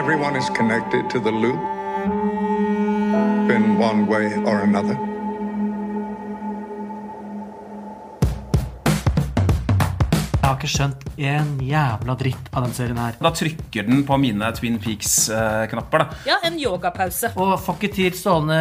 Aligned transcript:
Everyone 0.00 0.34
is 0.38 0.48
connected 0.56 1.10
to 1.10 1.20
the 1.20 1.30
loop 1.30 1.60
in 3.54 3.76
one 3.78 4.06
way 4.06 4.32
or 4.48 4.62
another. 4.64 4.96
Jeg 10.40 10.46
har 10.48 10.56
ikke 10.56 10.70
skjønt 10.72 11.04
en 11.20 11.50
jævla 11.62 12.16
dritt 12.22 12.48
av 12.56 12.64
den 12.64 12.72
serien 12.74 12.96
her. 12.98 13.18
Da 13.20 13.30
trykker 13.36 13.86
den 13.90 14.00
på 14.08 14.16
mine 14.24 14.48
Twin 14.56 14.80
Peaks-knapper. 14.82 16.06
da. 16.06 16.18
Ja, 16.30 16.40
en 16.48 16.56
yogapause. 16.58 17.34
Og 17.36 17.52
får 17.60 17.78
ikke 17.82 17.92
tid 18.00 18.16
stående 18.18 18.56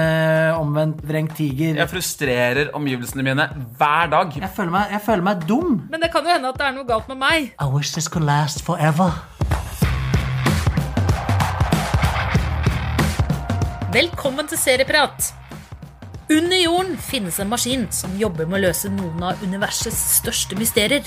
omvendt 0.60 1.00
vrengt 1.08 1.38
tiger. 1.40 1.80
Jeg 1.80 1.90
frustrerer 1.96 2.76
omgivelsene 2.76 3.24
mine 3.32 3.48
hver 3.80 4.12
dag. 4.12 4.36
Jeg 4.44 4.52
føler 4.60 4.76
meg, 4.76 4.92
jeg 4.92 5.06
føler 5.08 5.24
meg 5.32 5.48
dum. 5.48 5.82
Men 5.90 6.04
det 6.04 6.12
kan 6.12 6.28
jo 6.28 6.36
hende 6.36 6.52
at 6.52 6.60
det 6.60 6.68
er 6.68 6.78
noe 6.82 6.90
galt 6.92 7.08
med 7.08 7.24
meg. 7.24 7.54
I 7.56 7.72
wish 7.72 7.96
this 7.96 8.12
could 8.12 8.28
last 8.28 8.62
forever. 8.62 9.16
Velkommen 14.00 14.48
til 14.48 14.56
Serieprat. 14.56 15.26
Under 16.32 16.56
jorden 16.56 16.94
finnes 17.04 17.36
en 17.42 17.50
maskin 17.52 17.82
som 17.92 18.14
jobber 18.16 18.48
med 18.48 18.62
å 18.62 18.70
løse 18.70 18.88
noen 18.94 19.26
av 19.28 19.42
universets 19.44 19.98
største 20.22 20.56
mysterier. 20.56 21.04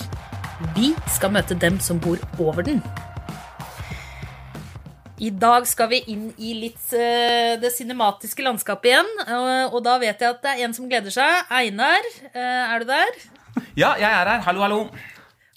Vi 0.77 0.91
skal 1.15 1.33
møte 1.33 1.57
dem 1.57 1.79
som 1.81 2.03
bor 2.03 2.21
over 2.43 2.67
den. 2.67 2.83
I 5.17 5.31
dag 5.33 5.65
skal 5.71 5.89
vi 5.95 6.03
inn 6.13 6.27
i 6.37 6.53
litt 6.59 6.93
eh, 6.99 7.55
det 7.63 7.71
cinematiske 7.73 8.45
landskapet 8.45 8.91
igjen. 8.91 9.09
Og, 9.71 9.79
da 9.87 9.97
vet 10.03 10.21
jeg 10.21 10.35
at 10.35 10.45
det 10.45 10.53
er 10.53 10.63
en 10.67 10.77
som 10.77 10.91
gleder 10.91 11.17
seg. 11.17 11.49
Einar, 11.49 12.13
eh, 12.35 12.75
er 12.75 12.85
du 12.85 12.93
der? 12.93 13.17
Ja, 13.73 13.95
jeg 13.95 14.11
er 14.11 14.35
her. 14.35 14.45
Hallo, 14.51 14.67
hallo. 14.67 14.83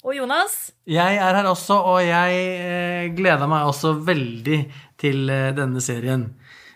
Og 0.05 0.15
Jonas? 0.15 0.69
Jeg 0.87 1.19
er 1.19 1.41
her 1.41 1.51
også, 1.51 1.81
og 1.83 1.99
jeg 2.05 2.47
eh, 2.63 3.11
gleder 3.17 3.51
meg 3.51 3.67
også 3.73 3.97
veldig 4.07 4.63
til 5.03 5.27
denne 5.59 5.83
serien. 5.83 6.29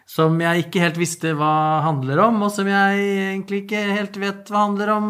Som 0.09 0.39
jeg 0.41 0.63
ikke 0.65 0.81
helt 0.81 0.97
visste 0.97 1.35
hva 1.37 1.85
handler 1.85 2.23
om, 2.23 2.39
og 2.41 2.49
som 2.49 2.65
jeg 2.65 3.01
egentlig 3.27 3.63
ikke 3.63 3.81
helt 3.91 4.15
vet 4.17 4.47
hva 4.49 4.63
handler 4.65 4.95
om 4.95 5.09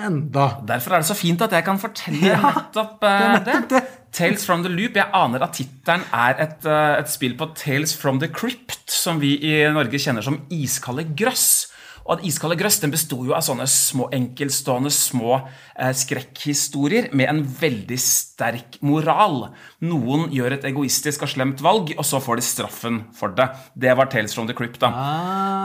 enda. 0.00 0.46
Derfor 0.70 0.96
er 0.96 1.04
det 1.04 1.10
så 1.10 1.16
fint 1.18 1.44
at 1.44 1.52
jeg 1.52 1.66
kan 1.66 1.80
fortelle 1.80 2.38
nettopp 2.46 3.04
uh, 3.04 3.08
det 3.08 3.26
er 3.26 3.34
nettopp 3.36 3.72
det. 3.74 3.82
Tales 4.18 4.46
from 4.48 4.64
the 4.64 4.72
Loop. 4.72 4.96
Jeg 4.96 5.12
aner 5.12 5.44
at 5.44 5.52
tittelen 5.58 6.06
er 6.16 6.40
et, 6.46 6.64
uh, 6.64 6.96
et 6.96 7.12
spill 7.12 7.36
på 7.36 7.50
Tales 7.60 7.92
from 7.92 8.22
the 8.22 8.30
Crypt, 8.32 8.86
som 8.88 9.20
vi 9.20 9.34
i 9.50 9.58
Norge 9.74 10.00
kjenner 10.00 10.24
som 10.24 10.40
Iskalde 10.48 11.04
grøss. 11.12 11.68
Og 12.08 12.16
at 12.16 12.24
Iskalde 12.24 12.56
grøss 12.56 12.80
den 12.80 12.92
besto 12.92 13.20
jo 13.26 13.34
av 13.36 13.44
sånne 13.44 13.66
små 13.68 14.06
enkeltstående 14.16 14.90
små 14.94 15.34
eh, 15.76 15.92
skrekkhistorier 15.92 17.10
med 17.12 17.28
en 17.28 17.42
veldig 17.60 17.98
sterk 18.00 18.78
moral. 18.80 19.50
Noen 19.84 20.28
gjør 20.32 20.56
et 20.56 20.64
egoistisk 20.70 21.26
og 21.26 21.32
slemt 21.34 21.60
valg, 21.64 21.92
og 21.98 22.06
så 22.08 22.20
får 22.24 22.40
de 22.40 22.46
straffen 22.46 23.02
for 23.16 23.36
det. 23.36 23.50
Det 23.76 23.92
var 23.98 24.08
Tales 24.08 24.32
from 24.34 24.48
the 24.48 24.56
Crypt. 24.56 24.80
da. 24.80 24.92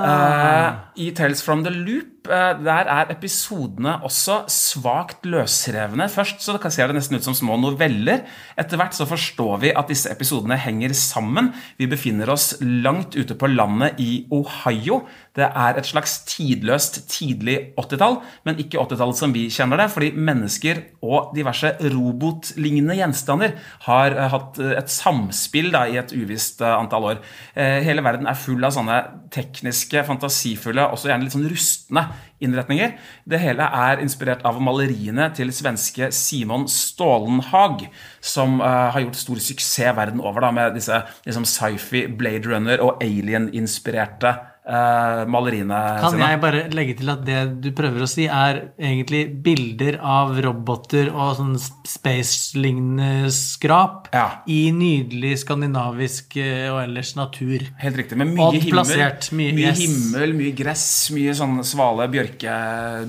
Eh, 0.03 0.81
I 1.07 1.11
Tales 1.15 1.43
from 1.45 1.63
the 1.63 1.71
Loop 1.71 2.27
eh, 2.27 2.51
der 2.59 2.91
er 2.91 3.13
episodene 3.15 3.95
også 4.03 4.41
svakt 4.51 5.23
løsrevne. 5.23 6.09
Først 6.11 6.43
så 6.43 6.57
ser 6.67 6.91
det 6.91 6.99
nesten 6.99 7.15
ut 7.15 7.23
som 7.23 7.37
små 7.37 7.55
noveller. 7.61 8.25
Etter 8.59 8.79
hvert 8.81 8.99
så 8.99 9.07
forstår 9.07 9.63
vi 9.63 9.71
at 9.71 9.87
disse 9.87 10.11
episodene 10.11 10.59
henger 10.59 10.91
sammen. 10.97 11.53
Vi 11.79 11.87
befinner 11.87 12.35
oss 12.35 12.57
langt 12.61 13.15
ute 13.15 13.39
på 13.39 13.47
landet 13.47 13.95
i 14.03 14.25
Ohio. 14.27 15.05
Det 15.33 15.45
er 15.49 15.77
et 15.79 15.87
slags 15.87 16.19
tidløst 16.29 16.99
tidlig 17.09 17.55
80-tall, 17.79 18.19
men 18.45 18.59
ikke 18.61 18.77
80-tall 18.83 19.15
som 19.17 19.31
vi 19.33 19.47
kjenner 19.53 19.81
det, 19.81 19.87
fordi 19.89 20.11
mennesker 20.13 20.81
og 21.01 21.31
diverse 21.33 21.71
robotlignende 21.81 22.99
gjenstander 22.99 23.55
har 23.87 24.13
eh, 24.13 24.27
hatt 24.29 24.59
eh, 24.61 24.75
et 24.77 24.93
samspill 24.93 25.71
da, 25.73 25.87
i 25.89 25.97
et 26.01 26.13
uvisst 26.13 26.61
eh, 26.61 26.75
antall 26.77 27.09
år. 27.13 27.23
Hele 27.53 28.03
verden 28.05 28.27
er 28.29 28.37
full 28.37 28.61
av 28.65 28.75
sånne 28.75 28.99
tekniske, 29.33 30.03
fantasifulle, 30.05 30.85
også 30.93 31.09
gjerne 31.09 31.25
litt 31.25 31.33
sånn 31.35 31.49
rustne 31.49 32.05
innretninger. 32.43 32.93
Det 33.29 33.39
hele 33.41 33.65
er 33.65 34.01
inspirert 34.03 34.45
av 34.45 34.59
maleriene 34.61 35.29
til 35.33 35.49
svenske 35.55 36.11
Simon 36.13 36.67
Stålenhag, 36.69 37.87
som 38.21 38.59
har 38.61 38.99
gjort 39.01 39.19
stor 39.19 39.41
suksess 39.41 39.95
verden 39.97 40.21
over 40.21 40.45
da, 40.45 40.51
med 40.53 40.75
disse 40.77 40.99
liksom, 41.25 41.47
sci-fi, 41.49 42.05
Blade 42.19 42.51
Runner 42.51 42.83
og 42.83 43.01
alien-inspirerte 43.03 44.35
eh, 44.67 45.23
maleriene 45.27 45.79
Kan 46.01 46.11
sine. 46.15 46.29
jeg 46.31 46.41
bare 46.43 46.61
legge 46.73 46.95
til 46.99 47.09
at 47.13 47.23
det 47.27 47.39
du 47.63 47.69
prøver 47.75 48.03
å 48.05 48.09
si, 48.09 48.25
er 48.27 48.61
egentlig 48.79 49.25
bilder 49.43 49.99
av 49.99 50.35
roboter 50.43 51.09
og 51.13 51.35
sånn 51.39 51.55
space-lignende 51.59 53.29
skrap 53.33 54.07
Ja. 54.13 54.41
i 54.47 54.71
nydelig 54.75 55.37
skandinavisk 55.43 56.37
eh, 56.37 56.67
og 56.71 56.81
ellers 56.83 57.13
natur. 57.17 57.65
Helt 57.81 57.97
riktig, 57.99 58.17
med 58.17 58.33
mye 58.35 58.51
himmel, 58.59 58.71
plassert, 58.77 59.29
mye- 59.35 59.53
mye, 59.55 59.71
yes. 59.71 59.79
himmel, 59.83 60.33
mye 60.37 60.53
gress, 60.55 60.85
mye 61.15 61.33
sånn 61.37 61.59
svale, 61.67 62.07
bjørke, 62.13 62.57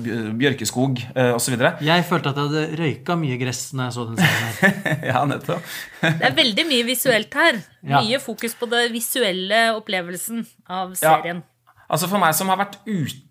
bj- 0.03 0.33
bjørkeskog 0.39 1.01
uh, 1.15 1.33
osv. 1.37 1.55
Jeg 1.81 2.05
følte 2.09 2.29
at 2.33 2.39
jeg 2.41 2.49
hadde 2.49 2.79
røyka 2.81 3.15
mye 3.19 3.37
gress 3.41 3.67
når 3.73 3.89
jeg 3.89 3.95
så 3.97 4.07
den 4.09 4.17
serien 4.17 4.53
her. 4.59 5.05
ja, 5.11 5.23
nettopp. 5.29 5.73
Det 6.05 6.27
er 6.29 6.35
veldig 6.37 6.65
mye 6.69 6.85
visuelt 6.87 7.33
her. 7.39 7.61
Ja. 7.85 8.01
Mye 8.01 8.19
fokus 8.19 8.55
på 8.57 8.65
det 8.69 8.87
visuelle 8.91 9.75
opplevelsen 9.77 10.45
av 10.67 10.89
Ja. 10.89 10.95
serien. 11.19 11.43
Altså 11.89 12.07
For 12.09 12.17
meg 12.17 12.33
som 12.33 12.47
har 12.49 12.57
vært 12.57 12.79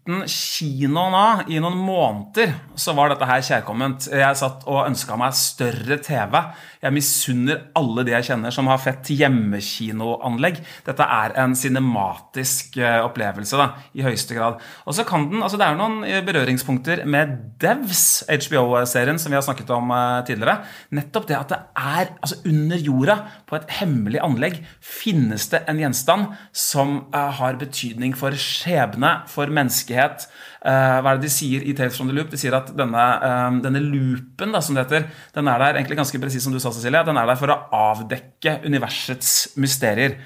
uten 0.04 0.26
kino 0.28 1.06
nå 1.08 1.24
i 1.48 1.58
noen 1.62 1.78
måneder, 1.80 2.52
så 2.76 2.92
var 2.96 3.08
dette 3.08 3.24
her 3.24 3.40
kjærkomment. 3.44 4.08
Jeg 4.12 4.36
satt 4.36 4.66
og 4.68 4.84
ønska 4.84 5.16
meg 5.16 5.32
større 5.36 5.96
TV. 6.04 6.36
Jeg 6.84 6.92
misunner 6.92 7.62
alle 7.78 8.04
de 8.04 8.12
jeg 8.12 8.26
kjenner 8.28 8.52
som 8.52 8.68
har 8.68 8.82
fett 8.82 9.08
hjemmekinoanlegg. 9.14 10.60
Dette 10.84 11.06
er 11.08 11.36
en 11.40 11.54
cinematisk 11.56 12.76
eh, 12.82 13.00
opplevelse 13.00 13.56
da, 13.56 13.70
i 13.96 14.04
høyeste 14.04 14.36
grad. 14.36 14.60
Og 14.84 14.96
så 14.96 15.06
kan 15.08 15.30
den, 15.30 15.40
altså 15.42 15.60
Det 15.60 15.70
er 15.70 15.80
noen 15.80 16.04
eh, 16.04 16.20
berøringspunkter 16.26 17.06
med 17.08 17.38
Devs, 17.62 18.26
HBO-serien 18.28 19.20
som 19.20 19.32
vi 19.32 19.40
har 19.40 19.46
snakket 19.46 19.72
om 19.72 19.88
eh, 19.94 20.20
tidligere. 20.28 20.58
Nettopp 21.00 21.30
det 21.30 21.38
at 21.38 21.54
det 21.54 21.60
er 21.80 22.12
altså 22.18 22.42
under 22.44 22.84
jorda, 22.90 23.16
på 23.48 23.56
et 23.56 23.72
hemmelig 23.78 24.20
anlegg, 24.24 24.60
finnes 24.84 25.48
det 25.52 25.62
en 25.70 25.80
gjenstand 25.80 26.34
som 26.56 26.96
har 27.14 27.56
betydning 27.60 28.14
for 28.18 28.34
skjebne, 28.40 29.10
for 29.30 29.52
menneskehet. 29.94 30.28
Eh, 30.64 31.00
hva 31.02 31.12
er 31.12 31.18
det 31.18 31.28
de 31.28 31.32
sier 31.32 31.64
i 31.64 31.74
Tales 31.74 31.96
from 31.96 32.08
the 32.08 32.14
Loop? 32.14 32.30
De 32.30 32.36
sier 32.36 32.54
at 32.54 32.70
denne, 32.76 33.04
eh, 33.22 33.60
denne 33.62 33.80
loopen, 33.80 34.52
da, 34.52 34.60
som 34.60 34.74
det 34.74 34.86
heter, 34.86 35.08
den 35.34 35.48
er 35.48 35.58
der 35.58 35.74
egentlig 35.74 35.96
ganske 35.96 36.20
presis 36.20 36.42
som 36.42 36.52
du 36.52 36.58
sa, 36.58 36.70
Cecilie, 36.70 37.04
den 37.04 37.16
er 37.16 37.26
der 37.26 37.36
for 37.36 37.48
å 37.48 37.68
avdekke 37.72 38.64
universets 38.64 39.56
mysterier. 39.56 40.16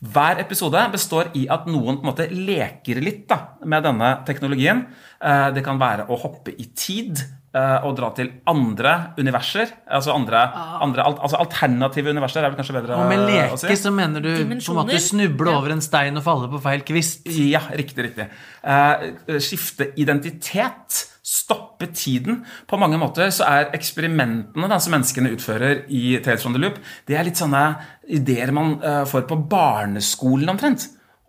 Hver 0.00 0.38
episode 0.38 0.78
består 0.92 1.32
i 1.34 1.48
at 1.50 1.66
noen 1.66 1.98
på 1.98 2.06
en 2.06 2.14
måte 2.14 2.30
leker 2.30 3.00
litt 3.02 3.26
da, 3.28 3.58
med 3.64 3.82
denne 3.82 4.24
teknologien. 4.24 4.86
Eh, 5.20 5.50
Det 5.50 5.64
kan 5.64 5.78
være 5.78 6.06
å 6.08 6.18
hoppe 6.18 6.54
i 6.56 6.70
tid 6.74 7.18
eh, 7.54 7.84
og 7.86 7.96
dra 7.96 8.10
til 8.16 8.28
andre 8.46 8.92
universer. 9.18 9.70
Altså, 9.90 10.12
andre, 10.14 10.42
andre, 10.84 11.02
al- 11.04 11.18
altså 11.24 11.38
alternative 11.40 12.10
universer 12.12 12.42
er 12.44 12.50
vel 12.52 12.58
kanskje 12.60 12.76
bedre 12.80 12.96
Og 12.98 13.08
med 13.08 13.24
å 13.24 13.56
si. 13.56 13.66
leke 13.68 13.76
så 13.80 13.92
mener 13.94 14.20
du 14.24 14.30
på 14.34 14.72
en 14.72 14.80
måte 14.82 15.00
snuble 15.00 15.50
Ja. 15.52 15.58
over 15.58 15.70
en 15.72 15.80
stein 15.84 16.16
og 16.16 16.24
falle 16.24 16.48
på 16.52 16.60
feil 16.62 16.82
kvist. 16.82 17.26
Ja, 17.26 17.60
riktig, 17.72 18.04
riktig. 18.10 18.28
Uh, 18.64 19.38
skifte 19.40 19.92
identitet, 19.96 21.04
stoppe 21.28 21.86
tiden. 21.92 22.42
På 22.66 22.78
mange 22.80 22.96
måter 23.00 23.28
så 23.34 23.44
er 23.48 23.70
eksperimentene 23.76 24.68
da, 24.68 24.78
som 24.80 24.92
menneskene 24.96 25.32
utfører 25.36 25.82
i 25.92 26.18
Tales 26.24 26.42
from 26.42 26.54
the 26.56 26.60
Loop, 26.62 26.78
det 27.06 27.16
er 27.18 27.24
litt 27.28 27.36
sånne 27.40 27.64
ideer 28.08 28.52
man 28.52 28.78
uh, 28.82 29.04
får 29.08 29.26
på 29.28 29.36
barneskolen 29.48 30.48
omtrent. 30.52 30.88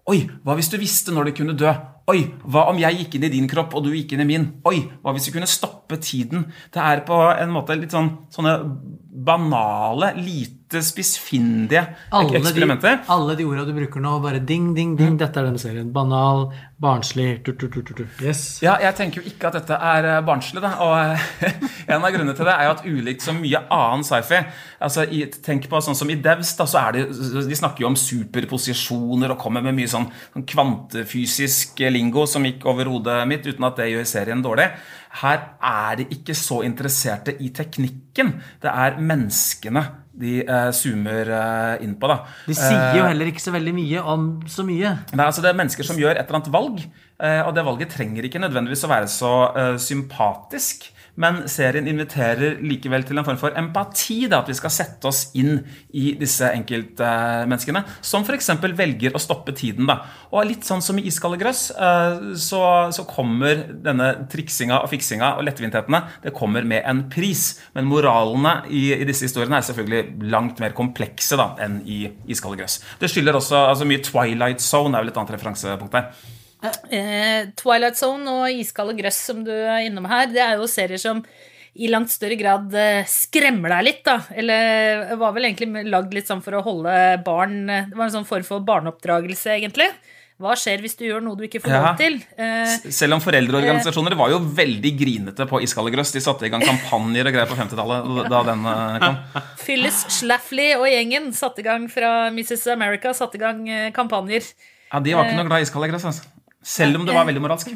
Oi, 0.10 0.24
hva 0.44 0.56
hvis 0.58 0.72
du 0.72 0.78
visste 0.82 1.12
når 1.14 1.30
du 1.30 1.32
kunne 1.38 1.54
dø? 1.60 1.72
Oi, 2.10 2.24
hva 2.50 2.66
om 2.72 2.80
jeg 2.82 3.04
gikk 3.04 3.18
inn 3.20 3.28
i 3.28 3.34
din 3.34 3.50
kropp 3.50 3.76
og 3.78 3.86
du 3.86 3.92
gikk 3.94 4.16
inn 4.16 4.24
i 4.24 4.30
min? 4.30 4.48
Oi, 4.70 4.80
hva 5.04 5.14
hvis 5.14 5.30
vi 5.30 5.36
kunne 5.36 5.50
stoppe 5.50 6.00
tiden? 6.02 6.48
Det 6.74 6.82
er 6.82 7.04
på 7.06 7.20
en 7.30 7.54
måte 7.54 7.78
litt 7.78 7.94
sånn 7.94 8.10
sånne 8.34 8.56
banale, 9.20 10.14
lite 10.16 10.80
spissfindige 10.86 11.82
Alle 12.14 12.30
de, 12.30 12.38
eksperimenter. 12.38 13.00
alle 13.10 13.36
de 13.36 13.46
orda 13.46 13.64
du 13.66 13.74
bruker 13.74 14.02
nå, 14.04 14.20
bare 14.22 14.40
ding, 14.40 14.70
ding, 14.78 14.94
ding. 14.98 15.18
Dette 15.20 15.42
er 15.42 15.48
denne 15.50 15.60
serien. 15.62 15.90
Banal, 15.94 16.46
barnslig 16.80 17.42
tu, 17.44 17.56
tu, 17.58 17.68
tu, 17.74 17.82
tu, 17.84 17.94
tu. 17.98 18.04
Yes. 18.24 18.62
Ja, 18.64 18.78
jeg 18.80 18.96
tenker 19.00 19.22
jo 19.22 19.32
ikke 19.32 19.50
at 19.50 19.58
dette 19.58 19.76
er 19.76 20.08
eh, 20.08 20.20
barnslig, 20.26 20.62
da. 20.64 20.76
Og 20.86 20.94
eh, 21.02 21.58
en 21.92 22.06
av 22.06 22.14
grunnene 22.14 22.36
til 22.38 22.48
det 22.48 22.54
er 22.54 22.70
jo 22.70 22.76
at 22.76 22.86
ulikt 22.86 23.26
så 23.26 23.34
mye 23.36 23.64
annen 23.66 24.06
sci-fi 24.08 24.44
altså, 24.78 25.08
Tenk 25.44 25.66
på 25.72 25.82
sånn 25.84 25.98
som 25.98 26.14
i 26.14 26.20
Devs, 26.22 26.54
da, 26.60 26.70
så 26.70 26.84
er 26.86 27.00
det 27.00 27.04
De 27.50 27.58
snakker 27.58 27.84
jo 27.84 27.90
om 27.90 27.98
superposisjoner 28.00 29.34
og 29.34 29.42
kommer 29.42 29.66
med 29.66 29.76
mye 29.80 29.90
sånn, 29.90 30.08
sånn 30.36 30.46
kvantefysisk 30.54 31.82
lingo 32.00 32.26
som 32.30 32.48
gikk 32.48 32.66
over 32.70 32.90
hodet 32.90 33.22
mitt, 33.30 33.46
uten 33.46 33.68
at 33.68 33.78
det 33.80 33.92
gjør 33.92 34.10
serien 34.10 34.44
dårlig. 34.44 34.72
Her 35.20 35.40
er 35.60 36.00
de 36.00 36.10
ikke 36.16 36.36
så 36.38 36.62
interesserte 36.66 37.36
i 37.42 37.50
teknikken. 37.56 38.38
Det 38.62 38.72
er 38.72 39.00
menneskene 39.02 39.84
de 40.20 40.40
eh, 40.44 40.70
zoomer 40.76 41.32
eh, 41.32 41.86
inn 41.86 41.96
på, 42.00 42.10
da. 42.12 42.20
De 42.50 42.56
sier 42.58 43.00
jo 43.00 43.08
heller 43.08 43.32
ikke 43.32 43.44
så 43.44 43.54
veldig 43.56 43.74
mye 43.78 44.04
om 44.14 44.30
så 44.52 44.66
mye. 44.68 44.92
Er, 45.14 45.26
altså, 45.26 45.44
det 45.46 45.54
er 45.54 45.60
mennesker 45.60 45.88
som 45.88 46.00
gjør 46.00 46.18
et 46.18 46.26
eller 46.26 46.42
annet 46.42 46.54
valg, 46.54 46.82
eh, 47.24 47.42
og 47.46 47.54
det 47.56 47.66
valget 47.68 47.94
trenger 47.96 48.28
ikke 48.28 48.42
nødvendigvis 48.44 48.86
å 48.88 48.92
være 48.92 49.12
så 49.12 49.34
eh, 49.54 49.76
sympatisk. 49.82 50.90
Men 51.20 51.42
serien 51.52 51.88
inviterer 51.90 52.60
likevel 52.64 53.04
til 53.08 53.20
en 53.20 53.28
form 53.28 53.40
for 53.42 53.56
empati. 53.60 54.22
Da, 54.32 54.42
at 54.42 54.52
vi 54.52 54.58
skal 54.58 54.74
sette 54.74 55.10
oss 55.10 55.26
inn 55.40 55.60
i 55.92 56.14
disse 56.20 56.48
enkeltmenneskene. 56.56 57.84
Som 58.06 58.26
f.eks. 58.26 58.52
velger 58.80 59.16
å 59.16 59.22
stoppe 59.22 59.54
tiden. 59.58 59.90
Da. 59.90 60.00
Og 60.32 60.48
litt 60.48 60.68
sånn 60.68 60.84
som 60.86 61.00
i 61.00 61.06
Iskalde 61.10 61.40
grøss, 61.42 61.70
eh, 61.76 62.32
så, 62.40 62.64
så 62.96 63.06
kommer 63.10 63.66
denne 63.84 64.12
triksinga 64.32 64.82
og 64.84 64.92
fiksinga 64.94 65.36
og 65.38 65.46
lettvinthetene 65.48 66.04
det 66.24 66.36
kommer 66.36 66.68
med 66.68 66.86
en 66.88 67.06
pris. 67.12 67.60
Men 67.76 67.90
moralene 67.90 68.60
i, 68.72 68.90
i 68.96 69.08
disse 69.08 69.28
historiene 69.28 69.60
er 69.60 69.68
selvfølgelig 69.68 70.32
langt 70.32 70.64
mer 70.64 70.76
komplekse 70.78 71.40
da, 71.40 71.52
enn 71.64 71.82
i 71.90 72.02
Iskalde 72.32 72.62
grøss. 72.62 72.80
Det 73.00 73.12
skylder 73.12 73.40
også 73.40 73.66
altså 73.70 73.88
mye 73.90 74.04
Twilight 74.06 74.64
Zone 74.64 74.96
er 74.96 75.04
vel 75.04 75.14
et 75.14 75.20
annet 75.20 75.36
referansepunkt 75.36 75.96
der. 75.96 76.12
Eh, 76.64 77.46
Twilight 77.60 77.96
Zone 78.00 78.28
og 78.42 78.52
Iskalde 78.52 78.98
grøss, 78.98 79.22
som 79.30 79.44
du 79.48 79.54
er 79.54 79.86
innom 79.88 80.08
her, 80.12 80.28
det 80.32 80.42
er 80.44 80.58
jo 80.60 80.68
serier 80.68 81.00
som 81.00 81.24
i 81.80 81.88
langt 81.88 82.12
større 82.12 82.36
grad 82.36 82.74
eh, 82.76 83.06
skremmer 83.08 83.72
deg 83.78 83.86
litt, 83.88 84.02
da. 84.04 84.18
Eller 84.36 85.14
var 85.22 85.36
vel 85.38 85.48
egentlig 85.48 85.86
lagd 85.88 86.16
litt 86.18 86.28
sånn 86.28 86.44
for 86.44 86.58
å 86.58 86.64
holde 86.66 86.96
barn 87.24 87.62
Det 87.70 87.96
var 87.96 88.08
en 88.10 88.16
sånn 88.20 88.28
form 88.28 88.44
for 88.48 88.66
barneoppdragelse, 88.68 89.54
egentlig. 89.56 89.88
Hva 90.40 90.54
skjer 90.56 90.80
hvis 90.80 90.96
du 90.96 91.02
gjør 91.04 91.24
noe 91.24 91.36
du 91.36 91.44
ikke 91.44 91.60
får 91.60 91.72
Ja. 91.74 91.80
lov 91.84 91.98
til? 92.00 92.14
Eh, 92.40 92.76
Selv 92.96 93.18
om 93.18 93.20
foreldreorganisasjoner 93.24 94.16
var 94.16 94.32
jo 94.32 94.40
veldig 94.40 94.92
grinete 95.00 95.48
på 95.48 95.60
Iskalde 95.64 95.92
grøss. 95.92 96.14
De 96.16 96.22
satte 96.24 96.48
i 96.48 96.52
gang 96.52 96.64
kampanjer 96.64 97.28
og 97.28 97.34
greier 97.36 97.50
på 97.52 97.58
50-tallet 97.60 98.30
da 98.32 98.44
den 98.48 98.66
eh, 98.66 99.00
kom. 99.04 99.18
Phyllis 99.64 100.06
Schlafly 100.16 100.70
og 100.80 100.88
gjengen 100.88 101.32
satte 101.36 101.60
i 101.60 101.68
gang 101.68 101.88
fra 101.92 102.30
Mrs. 102.32 102.68
America 102.72 103.12
satte 103.14 103.36
i 103.36 103.44
gang 103.44 103.66
eh, 103.68 103.90
kampanjer. 103.96 104.48
Ja, 104.94 105.00
De 105.04 105.14
var 105.14 105.28
ikke 105.28 105.38
noe 105.38 105.50
glad 105.52 105.60
i 105.60 105.68
Iskalde 105.68 105.92
grøss. 105.92 106.08
Altså. 106.08 106.24
Selv 106.64 107.00
om 107.00 107.06
det 107.08 107.16
var 107.16 107.28
veldig 107.30 107.42
moralsk. 107.44 107.72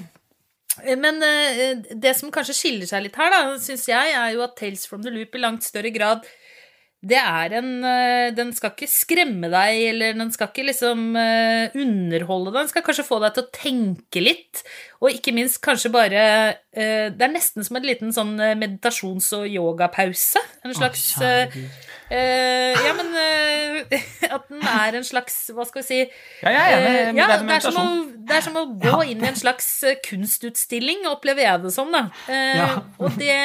Eh, 0.84 0.98
Men 1.00 1.22
eh, 1.24 1.84
det 1.96 2.16
som 2.20 2.32
kanskje 2.34 2.56
skiller 2.58 2.90
seg 2.90 3.06
litt 3.06 3.20
her, 3.20 3.32
da, 3.32 3.58
syns 3.62 3.88
jeg, 3.88 4.16
er 4.18 4.34
jo 4.36 4.44
at 4.46 4.56
Tales 4.60 4.88
from 4.90 5.04
the 5.06 5.14
Loop 5.14 5.36
i 5.36 5.44
langt 5.44 5.64
større 5.68 5.94
grad 5.94 6.26
det 7.04 7.20
er 7.20 7.58
en 7.60 7.72
eh, 7.84 8.30
Den 8.36 8.54
skal 8.56 8.72
ikke 8.72 8.88
skremme 8.88 9.50
deg, 9.52 9.80
eller 9.92 10.16
den 10.16 10.32
skal 10.32 10.50
ikke 10.50 10.64
liksom 10.70 11.18
eh, 11.20 11.74
underholde 11.76 12.54
deg. 12.54 12.62
Den 12.62 12.72
skal 12.72 12.86
kanskje 12.86 13.06
få 13.08 13.20
deg 13.24 13.36
til 13.36 13.44
å 13.44 13.52
tenke 13.58 14.24
litt, 14.24 14.62
og 15.04 15.12
ikke 15.12 15.34
minst 15.36 15.60
kanskje 15.64 15.92
bare 15.92 16.22
eh, 16.72 17.10
Det 17.12 17.26
er 17.28 17.34
nesten 17.34 17.68
som 17.68 17.80
en 17.80 17.88
liten 17.88 18.16
sånn 18.16 18.38
meditasjons- 18.40 19.34
og 19.36 19.50
yogapause. 19.52 20.40
En 20.64 20.76
slags 20.78 21.04
Å, 21.20 21.34
Ja, 22.14 22.94
men 22.96 23.12
At 24.36 24.48
den 24.48 24.64
er 24.64 24.96
en 25.00 25.06
slags 25.08 25.36
Hva 25.56 25.66
skal 25.66 25.82
vi 25.82 25.86
si 25.88 26.00
Ja, 26.44 26.52
Eh, 26.54 27.12
ja, 27.18 27.28
det, 27.42 27.58
er 27.58 27.64
som 27.64 27.80
å, 27.80 27.86
det 28.16 28.38
er 28.38 28.46
som 28.46 28.60
å 28.60 28.68
gå 28.80 29.00
inn 29.12 29.24
i 29.24 29.32
en 29.32 29.40
slags 29.40 29.68
kunstutstilling, 30.08 31.08
opplever 31.10 31.48
jeg 31.48 31.64
det 31.66 31.74
som, 31.76 31.92
da. 31.92 32.06
Ja. 32.32 32.70
Og 33.02 33.18
det 33.20 33.40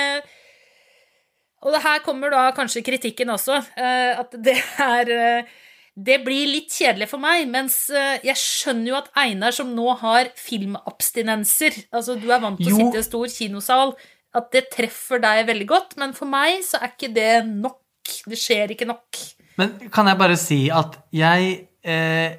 Og 1.67 1.79
her 1.83 2.03
kommer 2.05 2.31
da 2.31 2.49
kanskje 2.55 2.85
kritikken 2.87 3.33
også, 3.35 3.59
eh, 3.79 4.13
at 4.21 4.37
det 4.45 4.59
er 4.85 5.15
eh, 5.15 5.57
Det 5.99 6.21
blir 6.23 6.47
litt 6.47 6.71
kjedelig 6.71 7.09
for 7.11 7.19
meg, 7.19 7.49
mens 7.51 7.89
eh, 7.91 8.21
jeg 8.23 8.39
skjønner 8.39 8.93
jo 8.93 8.99
at 9.01 9.09
Einar, 9.19 9.51
som 9.57 9.73
nå 9.75 9.97
har 9.99 10.31
filmabstinenser 10.39 11.75
Altså, 11.91 12.15
du 12.15 12.29
er 12.31 12.39
vant 12.45 12.61
til 12.61 12.71
å 12.71 12.77
sitte 12.77 13.01
i 13.01 13.03
en 13.03 13.09
stor 13.09 13.33
kinosal, 13.35 13.97
at 14.39 14.53
det 14.55 14.69
treffer 14.77 15.19
deg 15.25 15.47
veldig 15.49 15.67
godt, 15.67 15.97
men 15.99 16.15
for 16.15 16.31
meg 16.31 16.63
så 16.63 16.79
er 16.79 16.93
ikke 16.93 17.11
det 17.17 17.33
nok. 17.49 17.81
Det 18.29 18.39
skjer 18.39 18.77
ikke 18.77 18.87
nok. 18.89 19.19
Men 19.59 19.75
kan 19.91 20.07
jeg 20.07 20.21
bare 20.21 20.37
si 20.39 20.61
at 20.71 21.01
jeg 21.11 21.55
eh, 21.83 22.37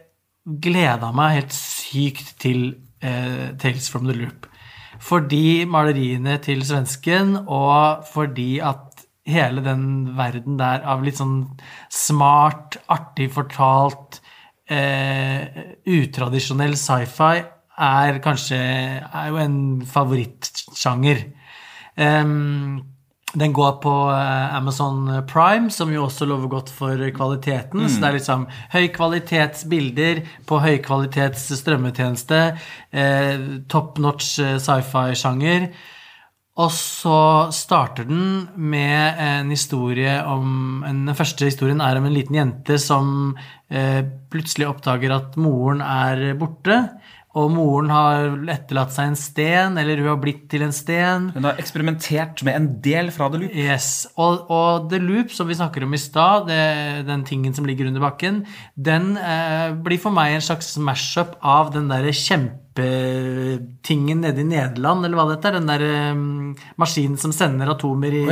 gleda 0.63 1.11
meg 1.15 1.41
helt 1.41 1.55
sykt 1.55 2.37
til 2.41 2.61
eh, 3.03 3.51
Tales 3.59 3.89
from 3.91 4.07
the 4.07 4.15
Loop. 4.15 4.47
Fordi 4.99 5.63
maleriene 5.69 6.37
til 6.43 6.63
svensken, 6.67 7.37
og 7.47 8.03
fordi 8.11 8.59
at 8.59 8.88
hele 9.29 9.63
den 9.65 9.85
verden 10.17 10.57
der 10.59 10.83
av 10.89 11.05
litt 11.05 11.19
sånn 11.19 11.43
smart, 11.93 12.79
artig 12.91 13.29
fortalt, 13.35 14.19
eh, 14.69 15.73
utradisjonell 15.89 16.75
sci-fi 16.77 17.43
er 17.79 18.19
kanskje 18.23 18.59
er 18.59 19.27
jo 19.31 19.39
en 19.39 19.59
favorittsjanger. 19.87 21.23
Um, 21.99 22.81
den 23.37 23.53
går 23.53 23.75
på 23.83 23.91
eh, 24.09 24.55
Amazon 24.57 25.05
Prime, 25.29 25.69
som 25.69 25.91
jo 25.93 26.07
også 26.07 26.25
lover 26.25 26.49
godt 26.49 26.71
for 26.73 26.97
kvaliteten. 27.13 27.83
Så 27.85 28.01
det 28.01 28.07
er 28.07 28.17
liksom 28.17 28.47
høykvalitetsbilder 28.73 30.23
på 30.49 30.59
høykvalitets 30.63 31.43
strømmetjeneste. 31.59 32.39
Eh, 32.89 33.45
top 33.69 34.01
notch 34.01 34.39
eh, 34.41 34.57
sci-fi-sjanger. 34.57 35.69
Og 36.59 36.71
så 36.75 37.19
starter 37.55 38.07
den 38.09 38.49
med 38.59 39.19
en 39.23 39.51
historie 39.53 40.17
om 40.27 40.83
en, 40.83 41.05
Den 41.07 41.15
første 41.15 41.47
historien 41.47 41.79
er 41.83 41.99
om 41.99 42.09
en 42.09 42.15
liten 42.15 42.35
jente 42.35 42.79
som 42.81 43.37
eh, 43.71 44.03
plutselig 44.31 44.67
oppdager 44.67 45.13
at 45.15 45.39
moren 45.39 45.79
er 45.85 46.33
borte. 46.39 46.81
Og 47.39 47.51
moren 47.53 47.91
har 47.93 48.31
etterlatt 48.49 48.91
seg 48.91 49.11
en 49.11 49.17
sten, 49.19 49.77
eller 49.77 50.01
hun 50.01 50.09
har 50.09 50.19
blitt 50.19 50.47
til 50.51 50.63
en 50.65 50.73
sten. 50.73 51.27
Hun 51.35 51.45
har 51.45 51.61
eksperimentert 51.61 52.41
med 52.43 52.57
en 52.57 52.67
del 52.83 53.11
fra 53.15 53.29
The 53.29 53.43
Loop. 53.43 53.53
Yes, 53.53 53.89
og, 54.17 54.49
og 54.51 54.89
The 54.91 54.99
Loop, 55.03 55.31
som 55.31 55.47
vi 55.47 55.59
snakker 55.59 55.85
om 55.85 55.93
i 55.95 56.01
stad, 56.01 56.49
den 57.07 57.23
tingen 57.29 57.53
som 57.55 57.69
ligger 57.69 57.87
under 57.87 58.03
bakken, 58.03 58.41
den 58.75 59.13
eh, 59.21 59.69
blir 59.85 60.01
for 60.01 60.15
meg 60.15 60.35
en 60.35 60.47
slags 60.49 60.73
mash-up 60.81 61.37
av 61.45 61.69
den 61.77 61.87
derre 61.93 62.11
kjempetingen 62.79 64.21
nede 64.21 64.41
i 64.41 64.47
Nederland, 64.47 65.05
eller 65.05 65.17
hva 65.17 65.25
det 65.29 65.37
heter. 65.37 65.57
Den 65.57 65.69
der 65.69 65.83
um, 66.13 66.55
maskinen 66.79 67.17
som 67.19 67.31
sender 67.35 67.71
atomer 67.73 68.13
i 68.13 68.23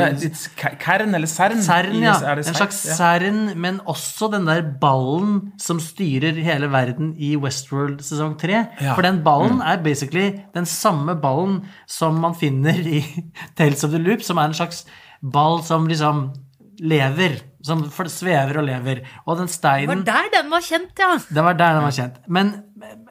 Kern 0.79 1.15
eller 1.15 1.27
Cern? 1.27 1.61
CERN, 1.63 2.01
ja. 2.03 2.15
En 2.35 2.43
slags 2.43 2.85
Ja. 2.85 2.95
CERN, 2.95 3.57
men 3.59 3.81
også 3.85 4.31
den 4.31 4.45
der 4.45 4.61
ballen 4.81 5.53
som 5.59 5.79
styrer 5.79 6.33
hele 6.43 6.69
verden 6.71 7.15
i 7.17 7.35
Westworld 7.35 8.01
sesong 8.01 8.37
3. 8.39 8.65
Ja. 8.81 8.93
For 8.95 9.01
den 9.01 9.23
ballen 9.23 9.61
er 9.61 9.81
basically 9.83 10.41
den 10.53 10.65
samme 10.65 11.15
ballen 11.15 11.65
som 11.87 12.19
man 12.19 12.35
finner 12.35 12.77
i 12.77 13.03
Tales 13.57 13.83
of 13.83 13.91
the 13.91 14.01
Loop, 14.01 14.21
som 14.21 14.37
er 14.37 14.51
en 14.51 14.53
slags 14.57 14.85
ball 15.21 15.63
som 15.63 15.87
liksom 15.87 16.31
lever. 16.79 17.41
Som 17.65 17.81
svever 17.89 18.59
og 18.61 18.67
lever. 18.67 19.01
Og 19.25 19.37
den 19.39 19.49
steinen 19.51 20.05
Det 20.05 20.13
var 20.13 20.21
der 20.21 20.41
den 20.41 20.51
var 20.51 20.61
kjent, 20.61 20.93
ja. 20.99 21.17
det 21.17 21.43
var 21.43 21.53
der 21.57 21.73
den 21.73 21.83
var 21.83 21.91
kjent. 21.91 22.19
Men, 22.27 22.53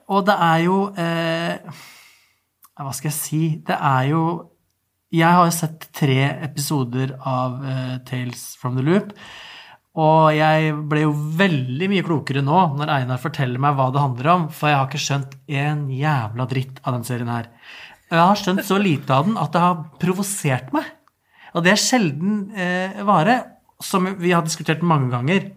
og 0.06 0.26
det 0.28 0.36
er 0.46 0.60
jo 0.66 0.76
eh, 0.98 1.80
Hva 2.76 2.92
skal 2.94 3.10
jeg 3.10 3.16
si? 3.16 3.42
Det 3.66 3.74
er 3.74 4.10
jo 4.12 4.22
Jeg 5.14 5.26
har 5.26 5.46
jo 5.48 5.54
sett 5.54 5.88
tre 5.96 6.20
episoder 6.46 7.16
av 7.18 7.60
eh, 7.64 7.96
Tales 8.06 8.48
from 8.60 8.78
the 8.78 8.84
Loop. 8.86 9.14
Og 9.96 10.34
jeg 10.36 10.74
ble 10.90 11.06
jo 11.06 11.14
veldig 11.38 11.88
mye 11.88 12.04
klokere 12.04 12.42
nå 12.44 12.58
når 12.76 12.92
Einar 12.98 13.20
forteller 13.22 13.62
meg 13.62 13.78
hva 13.78 13.88
det 13.94 14.02
handler 14.02 14.28
om, 14.34 14.42
for 14.52 14.68
jeg 14.68 14.76
har 14.76 14.90
ikke 14.90 15.00
skjønt 15.00 15.36
en 15.62 15.86
jævla 15.88 16.46
dritt 16.50 16.82
av 16.84 16.98
den 16.98 17.06
serien 17.08 17.32
her. 17.32 17.48
Jeg 18.10 18.20
har 18.20 18.38
skjønt 18.38 18.66
så 18.68 18.76
lite 18.78 19.14
av 19.16 19.24
den 19.26 19.38
at 19.40 19.54
det 19.54 19.62
har 19.62 19.80
provosert 20.02 20.68
meg. 20.76 20.90
Og 21.56 21.64
det 21.64 21.72
er 21.72 21.80
sjelden 21.80 22.42
eh, 22.52 23.00
vare, 23.08 23.38
som 23.80 24.04
vi 24.20 24.34
har 24.36 24.44
diskutert 24.44 24.84
mange 24.84 25.08
ganger. 25.14 25.48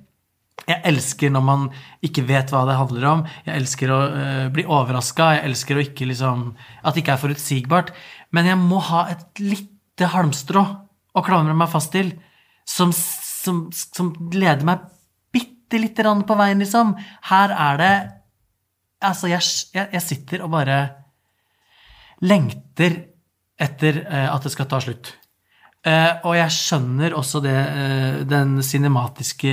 Jeg 0.68 0.82
elsker 0.90 1.32
når 1.34 1.44
man 1.46 1.66
ikke 2.06 2.26
vet 2.28 2.52
hva 2.54 2.66
det 2.68 2.78
handler 2.78 3.08
om. 3.10 3.24
Jeg 3.46 3.62
elsker 3.62 3.94
å 3.94 4.00
eh, 4.10 4.46
bli 4.54 4.66
overraska. 4.68 5.32
Jeg 5.38 5.50
elsker 5.50 5.82
ikke 5.84 6.10
liksom 6.10 6.52
At 6.84 6.94
det 6.94 7.04
ikke 7.04 7.16
er 7.16 7.24
forutsigbart. 7.24 7.92
Men 8.36 8.50
jeg 8.52 8.60
må 8.62 8.82
ha 8.90 9.08
et 9.14 9.42
lite 9.42 10.12
halmstrå 10.14 10.64
å 11.18 11.26
klamre 11.26 11.56
meg 11.58 11.72
fast 11.72 11.92
til, 11.96 12.14
som, 12.70 12.94
som, 12.94 13.66
som 13.74 14.12
leder 14.32 14.64
meg 14.68 14.86
bitte 15.34 15.82
lite 15.82 16.06
grann 16.06 16.22
på 16.28 16.38
veien, 16.38 16.62
liksom. 16.62 16.96
Her 17.32 17.56
er 17.56 17.84
det 17.84 17.94
Altså, 19.00 19.30
jeg, 19.32 19.40
jeg 19.72 20.04
sitter 20.04 20.42
og 20.44 20.50
bare 20.52 20.78
lengter 22.20 22.98
etter 23.56 24.02
eh, 24.04 24.26
at 24.28 24.44
det 24.44 24.52
skal 24.52 24.68
ta 24.68 24.82
slutt. 24.84 25.14
Eh, 25.88 26.14
og 26.28 26.34
jeg 26.36 26.52
skjønner 26.52 27.14
også 27.16 27.40
det, 27.44 27.56
uh, 27.56 28.18
den 28.28 28.58
cinematiske 28.66 29.52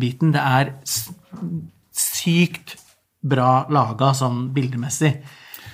biten. 0.00 0.34
Det 0.34 0.42
er 0.42 0.74
sykt 1.96 2.76
bra 3.22 3.62
laga 3.72 4.10
sånn 4.16 4.50
bildemessig. 4.52 5.14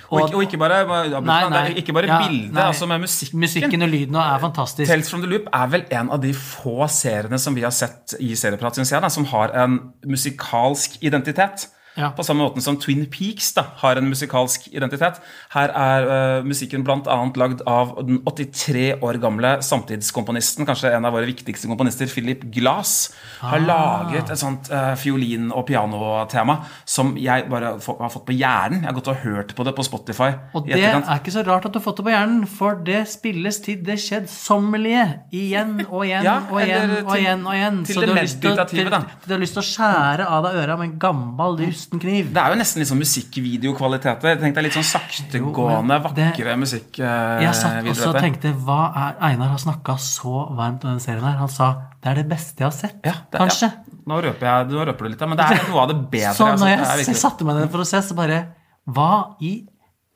Og, 0.09 0.31
og 0.33 0.41
ikke 0.41 0.57
bare, 0.57 0.79
Nei, 1.21 1.41
nei. 1.53 1.65
ikke 1.83 1.93
bare 1.93 2.09
Ja, 2.09 2.19
bildet, 2.23 2.53
nei. 2.57 2.63
altså 2.71 2.87
med 2.89 3.03
musikken. 3.03 3.43
Musikken 3.43 3.85
og 3.85 3.91
lyden 3.93 4.17
er 4.17 4.39
fantastisk. 4.41 4.89
Tales 4.89 5.11
from 5.11 5.21
the 5.21 5.29
Loop 5.29 5.51
er 5.53 5.67
vel 5.75 5.85
en 5.93 6.09
av 6.15 6.23
de 6.23 6.31
få 6.33 6.87
seriene 6.89 7.37
som 7.43 7.57
vi 7.59 7.67
har 7.67 7.75
sett 7.77 8.15
i 8.25 8.31
Serieprat, 8.39 8.79
syns 8.79 8.95
jeg, 8.95 9.03
da, 9.05 9.11
som 9.13 9.27
har 9.35 9.53
en 9.67 9.77
musikalsk 10.09 10.97
identitet. 11.05 11.67
Ja. 11.99 12.13
På 12.15 12.23
samme 12.23 12.45
måten 12.47 12.63
som 12.63 12.79
Twin 12.79 13.07
Peaks 13.11 13.51
da, 13.57 13.65
har 13.83 13.99
en 13.99 14.07
musikalsk 14.07 14.69
identitet. 14.71 15.19
Her 15.55 15.73
er 15.75 16.07
uh, 16.07 16.47
musikken 16.47 16.85
bl.a. 16.87 17.17
lagd 17.41 17.65
av 17.67 17.97
den 18.07 18.21
83 18.29 19.01
år 19.03 19.19
gamle 19.23 19.57
samtidskomponisten, 19.67 20.67
kanskje 20.69 20.93
en 20.95 21.09
av 21.09 21.17
våre 21.17 21.27
viktigste 21.29 21.71
komponister, 21.71 22.07
Philip 22.13 22.45
Glass. 22.55 23.11
Har 23.43 23.65
laget 23.65 24.31
et 24.31 24.41
sånt 24.41 24.71
uh, 24.71 24.95
fiolin- 25.01 25.51
og 25.51 25.67
pianotema 25.69 26.61
som 26.87 27.17
jeg 27.19 27.49
bare 27.51 27.75
har 27.83 28.13
fått 28.15 28.29
på 28.29 28.37
hjernen. 28.39 28.85
Jeg 28.85 28.91
har 28.93 28.99
gått 29.01 29.11
og 29.11 29.25
hørt 29.25 29.55
på 29.59 29.67
det 29.67 29.75
på 29.75 29.87
Spotify. 29.87 30.31
Og 30.55 30.71
det 30.71 30.79
er 30.79 31.03
ikke 31.19 31.35
så 31.35 31.43
rart 31.47 31.67
at 31.67 31.75
du 31.75 31.81
har 31.81 31.87
fått 31.89 31.99
det 32.01 32.07
på 32.07 32.15
hjernen, 32.15 32.47
for 32.47 32.79
det 32.87 33.03
spilles 33.11 33.59
til 33.65 33.83
det 33.87 33.99
kjedsommelige 34.05 35.05
igjen 35.35 35.81
og 35.89 36.07
igjen 36.07 36.27
Ja, 36.29 36.39
og 36.47 36.63
igjen 36.63 36.95
og 37.03 37.15
igjen. 37.17 37.45
og 37.47 37.57
igjen. 37.57 37.83
til 37.89 37.99
Så 37.99 38.07
det 38.07 38.15
meditative, 38.15 38.91
da. 38.93 39.03
Du 39.25 39.35
har 39.35 39.43
lyst 39.43 39.57
til 39.59 39.65
å 39.65 39.69
skjære 39.69 40.29
av 40.29 40.47
deg 40.47 40.63
øra 40.63 40.79
med 40.79 40.91
en 40.91 40.97
gammel, 41.03 41.59
rusten 41.65 41.88
kniv. 41.91 42.29
Det 42.35 42.41
er 42.43 42.53
jo 42.53 42.59
nesten 42.61 42.83
litt 42.83 42.89
sånn 42.91 43.01
musikkvideokvaliteter. 43.01 44.39
Tenk 44.43 44.57
deg 44.57 44.67
litt 44.67 44.77
sånn 44.77 44.87
saktegående, 44.87 45.99
vakre 46.05 46.57
musikkvideoer. 46.61 47.45
Jeg 47.47 47.57
satt 47.57 47.89
også 47.95 48.11
og 48.13 48.19
tenkte 48.21 48.53
hva 48.67 48.81
er 48.93 49.23
Einar 49.31 49.55
har 49.55 49.63
snakka 49.63 49.97
så 50.03 50.45
varmt 50.59 50.85
om 50.85 50.93
denne 50.93 51.05
serien 51.05 51.25
her. 51.25 51.39
Han 51.41 51.53
sa 51.53 51.71
det 52.03 52.13
er 52.13 52.21
det 52.21 52.27
beste 52.31 52.63
jeg 52.63 52.69
har 52.69 52.77
sett. 52.77 52.99
Ja, 53.07 53.17
det, 53.33 53.41
Kanskje. 53.41 53.71
Ja. 53.73 54.01
Nå 54.09 54.21
røper 54.25 54.49
jeg, 54.49 54.69
nå 54.73 54.85
røper 54.89 55.05
du 55.05 55.13
litt, 55.13 55.21
da, 55.21 55.29
men 55.29 55.41
det 55.41 55.47
er 55.49 55.65
noe 55.69 55.83
av 55.83 55.91
det 55.91 55.99
bedre. 56.13 56.35
Så 56.39 56.51
når 56.55 56.73
jeg, 56.73 56.81
jeg, 56.85 57.07
jeg 57.11 57.21
satte 57.21 57.49
meg 57.49 57.59
ned 57.59 57.73
for 57.73 57.85
å 57.85 57.89
se, 57.89 58.03
så 58.05 58.17
bare 58.19 58.43
Hva 58.89 59.13
i 59.45 59.55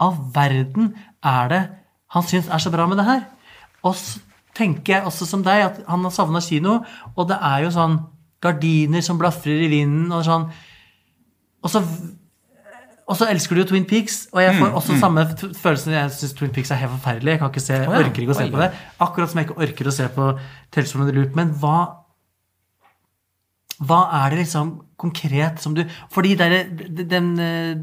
all 0.03 0.17
verden 0.35 0.93
er 1.25 1.51
det 1.53 1.63
han 2.13 2.25
syns 2.29 2.49
er 2.53 2.61
så 2.61 2.73
bra 2.73 2.85
med 2.89 2.99
det 3.01 3.07
her? 3.09 3.23
Og 3.89 3.95
så 3.97 4.21
tenker 4.57 4.99
jeg 4.99 5.09
også 5.09 5.29
som 5.29 5.45
deg 5.45 5.63
at 5.65 5.79
han 5.89 6.03
har 6.05 6.13
savna 6.13 6.43
kino, 6.45 6.81
og 7.17 7.29
det 7.31 7.39
er 7.41 7.65
jo 7.65 7.73
sånn 7.73 7.97
gardiner 8.43 9.05
som 9.05 9.21
blafrer 9.21 9.65
i 9.65 9.71
vinden 9.71 10.13
og 10.13 10.25
sånn. 10.27 10.49
Og 11.63 11.71
så 11.71 11.83
og 13.13 13.17
så 13.19 13.27
elsker 13.29 13.57
du 13.57 13.61
jo 13.61 13.67
Twin 13.69 13.85
Peaks, 13.85 14.29
og 14.33 14.41
jeg 14.41 14.55
får 14.57 14.69
Mm, 14.71 14.75
også 14.79 14.95
samme 15.01 15.25
følelsen. 15.59 15.93
Jeg 15.93 16.11
syns 16.15 16.33
Twin 16.39 16.53
Peaks 16.55 16.71
er 16.71 16.79
helt 16.81 16.93
forferdelig. 16.95 17.31
Jeg 17.33 17.39
kan 17.41 17.51
ikke 17.51 17.61
se, 17.61 17.75
ja. 17.75 17.89
orker 17.99 18.23
ikke 18.23 18.31
å 18.33 18.39
se 18.39 18.45
Oi. 18.47 18.51
på 18.55 18.61
det. 18.63 18.69
Akkurat 19.01 19.31
som 19.31 19.41
jeg 19.41 19.49
ikke 19.49 19.63
orker 19.67 19.91
å 19.91 19.93
se 19.93 20.07
på 20.15 20.29
Tales 20.73 20.93
from 20.93 21.07
the 21.09 21.13
Loop. 21.17 21.35
Men 21.37 21.51
hva 21.61 21.81
hva 23.83 23.99
er 24.23 24.31
det 24.31 24.39
liksom 24.45 24.69
konkret 25.01 25.59
som 25.61 25.75
du 25.75 25.83
Fordi 26.13 26.37
der, 26.39 26.53
den 27.11 27.33
eh, 27.41 27.81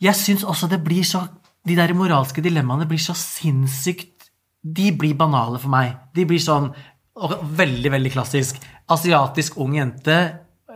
Jeg 0.00 0.14
syns 0.16 0.44
også 0.48 0.68
det 0.70 0.78
blir 0.84 1.04
så 1.04 1.26
De 1.68 1.76
der 1.76 1.92
moralske 1.92 2.40
dilemmaene 2.40 2.86
blir 2.88 3.02
så 3.02 3.12
sinnssykt 3.12 4.30
De 4.64 4.92
blir 4.96 5.14
banale 5.18 5.58
for 5.58 5.68
meg. 5.68 5.98
De 6.16 6.24
blir 6.24 6.40
sånn 6.40 6.70
og 7.22 7.34
Veldig, 7.44 7.90
veldig 7.92 8.12
klassisk. 8.14 8.56
Asiatisk 8.88 9.58
ung 9.60 9.74
jente 9.76 10.16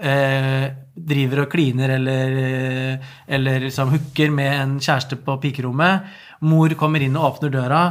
eh, 0.02 0.66
driver 0.96 1.44
og 1.44 1.50
kliner 1.52 1.94
eller, 1.96 2.36
eh, 2.40 3.12
eller 3.28 3.60
liksom 3.66 3.90
hooker 3.94 4.30
med 4.30 4.52
en 4.60 4.74
kjæreste 4.80 5.18
på 5.24 5.38
pikerommet. 5.42 6.02
Mor 6.40 6.68
kommer 6.78 7.00
inn 7.04 7.16
og 7.16 7.30
åpner 7.34 7.50
døra. 7.54 7.84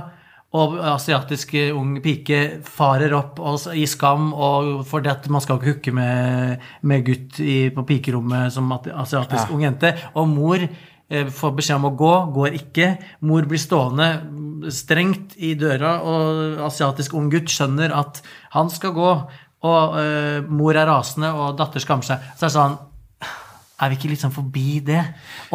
Og 0.55 0.77
asiatisk 0.79 1.51
ung 1.75 1.97
pike 1.99 2.61
farer 2.63 3.11
opp 3.17 3.41
og, 3.43 3.59
i 3.75 3.83
skam 3.91 4.29
og 4.33 4.85
fordi 4.87 5.09
at 5.11 5.25
man 5.27 5.41
skal 5.43 5.57
ikke 5.59 5.67
hooke 5.73 5.91
med, 5.97 6.61
med 6.81 7.03
gutt 7.05 7.41
i, 7.43 7.69
på 7.75 7.83
pikerommet 7.83 8.53
som 8.55 8.71
asiatisk 8.71 9.49
Ja. 9.49 9.51
ung 9.51 9.65
jente. 9.65 9.91
Og 10.15 10.29
mor 10.31 10.63
eh, 10.63 11.25
får 11.27 11.55
beskjed 11.57 11.75
om 11.75 11.89
å 11.91 11.95
gå, 11.99 12.13
går 12.37 12.55
ikke. 12.61 12.93
Mor 13.27 13.43
blir 13.49 13.59
stående 13.59 14.07
strengt 14.71 15.35
i 15.37 15.51
døra, 15.59 15.97
og 16.07 16.61
asiatisk 16.65 17.13
ung 17.19 17.27
gutt 17.29 17.51
skjønner 17.51 17.91
at 17.93 18.21
han 18.55 18.71
skal 18.71 18.95
gå. 18.95 19.11
Og 19.63 19.95
uh, 19.95 20.51
mor 20.51 20.75
er 20.75 20.89
rasende, 20.89 21.31
og 21.33 21.55
datter 21.59 21.83
skammer 21.83 22.05
seg. 22.05 22.27
Så 22.35 22.45
er 22.45 22.51
det 22.51 22.57
sånn 22.57 22.77
er 23.75 23.91
vi 23.91 23.97
ikke 23.97 24.11
liksom 24.13 24.31
forbi 24.31 24.79
det? 24.87 25.01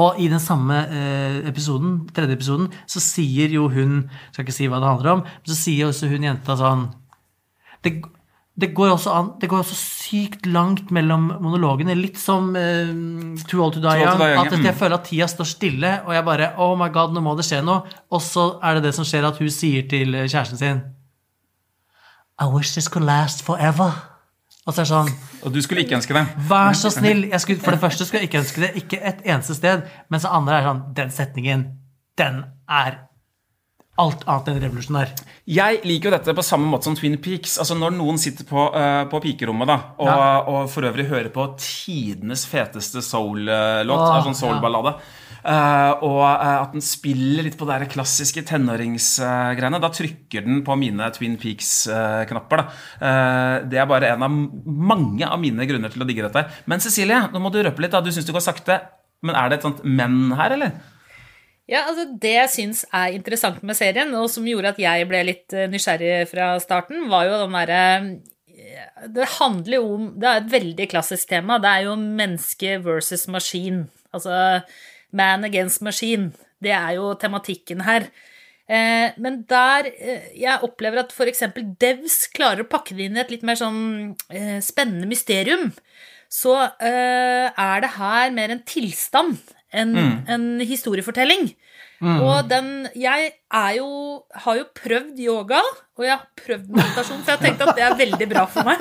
Og 0.00 0.18
i 0.20 0.28
den 0.28 0.42
samme 0.42 0.76
uh, 0.90 1.40
episoden, 1.48 2.02
tredje 2.14 2.36
episoden, 2.36 2.68
så 2.86 3.00
sier 3.00 3.52
jo 3.54 3.68
hun 3.72 4.02
Skal 4.30 4.44
ikke 4.44 4.56
si 4.56 4.68
hva 4.68 4.80
det 4.80 4.90
handler 4.90 5.12
om, 5.14 5.22
men 5.24 5.48
så 5.48 5.56
sier 5.56 5.88
også 5.88 6.10
hun 6.10 6.26
jenta 6.28 6.56
sånn 6.60 6.88
Det, 7.84 7.94
det 8.60 8.72
går 8.76 8.92
også 8.92 9.16
an 9.16 9.32
Det 9.40 9.48
går 9.48 9.62
også 9.62 9.78
sykt 9.78 10.44
langt 10.50 10.90
mellom 10.92 11.30
monologene. 11.40 11.96
Litt 11.96 12.20
som 12.20 12.52
uh, 12.52 12.92
Too 13.46 13.62
Old 13.64 13.78
To 13.78 13.84
Die 13.84 14.02
Young. 14.02 14.20
At. 14.20 14.56
Jeg 14.58 14.76
føler 14.76 14.98
at 14.98 15.06
tida 15.08 15.28
står 15.30 15.48
stille, 15.48 15.96
og 16.04 16.12
jeg 16.16 16.26
bare 16.26 16.52
Oh 16.60 16.76
my 16.76 16.90
god, 16.92 17.14
nå 17.16 17.24
må 17.24 17.36
det 17.38 17.48
skje 17.48 17.62
noe. 17.64 17.86
Og 18.10 18.20
så 18.24 18.50
er 18.60 18.76
det 18.76 18.90
det 18.90 18.96
som 18.98 19.08
skjer, 19.08 19.28
at 19.30 19.40
hun 19.40 19.52
sier 19.54 19.88
til 19.88 20.12
kjæresten 20.26 20.60
sin 20.60 20.82
I 22.40 22.46
wish 22.48 22.72
this 22.72 22.88
could 22.88 23.04
last 23.06 23.42
forever. 23.44 23.92
Og 24.66 24.74
så 24.74 24.80
er 24.80 24.84
det 24.84 24.90
sånn 24.92 25.12
Og 25.46 25.52
du 25.54 25.60
skulle 25.64 25.84
ikke 25.84 25.96
ønske 25.96 26.14
det. 26.16 26.24
Vær 26.48 26.76
så 26.76 26.90
snill! 26.92 27.26
Skulle, 27.40 27.60
for 27.64 27.76
det 27.76 27.80
første 27.82 28.06
skulle 28.06 28.24
jeg 28.24 28.30
ikke 28.30 28.42
ønske 28.42 28.64
det. 28.64 28.72
Ikke 28.82 29.00
et 29.12 29.22
eneste 29.24 29.56
sted. 29.56 29.86
Mens 30.12 30.26
det 30.26 30.32
andre 30.36 30.58
er 30.58 30.66
sånn 30.68 30.82
Den 30.96 31.14
setningen, 31.14 31.64
den 32.20 32.42
er 32.68 32.98
alt 34.00 34.22
annet 34.30 34.48
enn 34.48 34.60
revolusjonær. 34.62 35.10
Jeg 35.50 35.80
liker 35.84 36.08
jo 36.08 36.12
dette 36.14 36.34
på 36.36 36.44
samme 36.46 36.68
måte 36.70 36.88
som 36.88 36.96
Twin 36.96 37.18
Peaks. 37.20 37.58
Altså 37.60 37.76
Når 37.76 37.92
noen 37.96 38.20
sitter 38.20 38.46
på, 38.48 38.68
uh, 38.72 39.04
på 39.10 39.20
pikerommet 39.24 39.68
da, 39.68 39.78
og, 39.98 40.08
Ja. 40.08 40.28
og 40.48 40.70
for 40.72 40.88
øvrig 40.88 41.08
hører 41.10 41.28
på 41.34 41.46
tidenes 41.60 42.46
feteste 42.48 43.02
soul-låt, 43.04 44.06
er 44.06 44.24
sånn 44.24 44.38
soul-ballade, 44.38 44.94
eh, 44.96 45.19
og 45.48 46.20
eh, 46.26 46.56
at 46.60 46.74
den 46.74 46.84
spiller 46.84 47.46
litt 47.46 47.56
på 47.60 47.68
de 47.68 47.88
klassiske 47.90 48.44
tenåringsgreiene, 48.50 49.80
da 49.80 49.90
trykker 49.94 50.46
den 50.46 50.62
på 50.66 50.76
mine 50.80 51.08
Twin 51.16 51.38
Peaks-knapper. 51.40 52.64
Eh, 53.00 53.56
det 53.70 53.80
er 53.80 53.90
bare 53.90 54.14
en 54.14 54.26
av 54.26 54.38
mange 54.90 55.26
av 55.26 55.40
mine 55.40 55.66
grunner 55.68 55.92
til 55.92 56.04
å 56.04 56.08
digge 56.08 56.26
dette. 56.28 56.46
Men 56.70 56.84
Cecilie, 56.84 57.26
nå 57.32 57.42
må 57.42 57.52
du 57.52 57.62
røpe 57.62 57.84
litt. 57.84 57.94
da. 57.94 58.02
Du 58.04 58.12
syns 58.12 58.28
det 58.28 58.36
går 58.36 58.44
sakte. 58.44 58.80
Men 59.26 59.36
er 59.36 59.50
det 59.50 59.60
et 59.60 59.68
sånt 59.68 59.84
men 59.84 60.32
her, 60.36 60.56
eller? 60.56 60.76
Ja, 61.70 61.84
altså 61.86 62.08
Det 62.18 62.32
jeg 62.34 62.50
syns 62.50 62.82
er 62.88 63.14
interessant 63.14 63.62
med 63.62 63.78
serien, 63.78 64.10
og 64.18 64.26
som 64.32 64.46
gjorde 64.48 64.72
at 64.74 64.80
jeg 64.82 65.06
ble 65.10 65.22
litt 65.28 65.54
eh, 65.54 65.68
nysgjerrig 65.70 66.26
fra 66.32 66.52
starten, 66.62 67.06
var 67.12 67.28
jo 67.28 67.38
den 67.44 67.54
derre 67.54 67.82
eh, 68.50 69.04
Det 69.14 69.28
handler 69.36 69.76
jo 69.78 69.92
om 69.94 70.08
Det 70.18 70.30
er 70.30 70.40
et 70.40 70.52
veldig 70.56 70.88
klassisk 70.90 71.30
tema. 71.30 71.60
Det 71.62 71.70
er 71.70 71.86
jo 71.86 71.96
menneske 72.00 72.78
versus 72.84 73.28
maskin. 73.30 73.84
Altså 74.10 74.34
man 75.12 75.44
against 75.44 75.82
machine. 75.82 76.32
Det 76.60 76.72
er 76.76 76.96
jo 76.98 77.14
tematikken 77.18 77.84
her. 77.86 78.10
Eh, 78.70 79.16
men 79.18 79.40
der 79.50 79.88
eh, 79.98 80.28
jeg 80.38 80.62
opplever 80.62 81.02
at 81.02 81.14
f.eks. 81.14 81.42
Devs 81.82 82.28
klarer 82.34 82.62
å 82.62 82.70
pakke 82.70 82.94
det 82.94 83.08
inn 83.08 83.18
i 83.18 83.22
et 83.24 83.32
litt 83.32 83.46
mer 83.46 83.58
sånn 83.58 83.80
eh, 84.30 84.60
spennende 84.62 85.08
mysterium, 85.10 85.72
så 86.30 86.54
er 86.78 87.80
det 87.82 87.88
her 87.96 88.28
mer 88.30 88.52
en 88.54 88.60
tilstand 88.62 89.40
enn 89.74 89.96
en 90.30 90.44
historiefortelling. 90.62 91.48
Og 92.00 92.48
den 92.48 92.88
Jeg 92.96 93.32
er 93.52 93.72
jo 93.76 93.88
Har 94.44 94.56
jo 94.56 94.64
prøvd 94.74 95.18
yoga, 95.20 95.60
og 95.98 96.04
jeg 96.06 96.14
har 96.16 96.22
prøvd 96.40 96.70
meditasjon, 96.72 97.18
for 97.20 97.28
jeg 97.28 97.36
har 97.36 97.44
tenkt 97.44 97.60
at 97.66 97.76
det 97.76 97.84
er 97.84 97.96
veldig 97.98 98.28
bra 98.30 98.44
for 98.48 98.64
meg. 98.64 98.80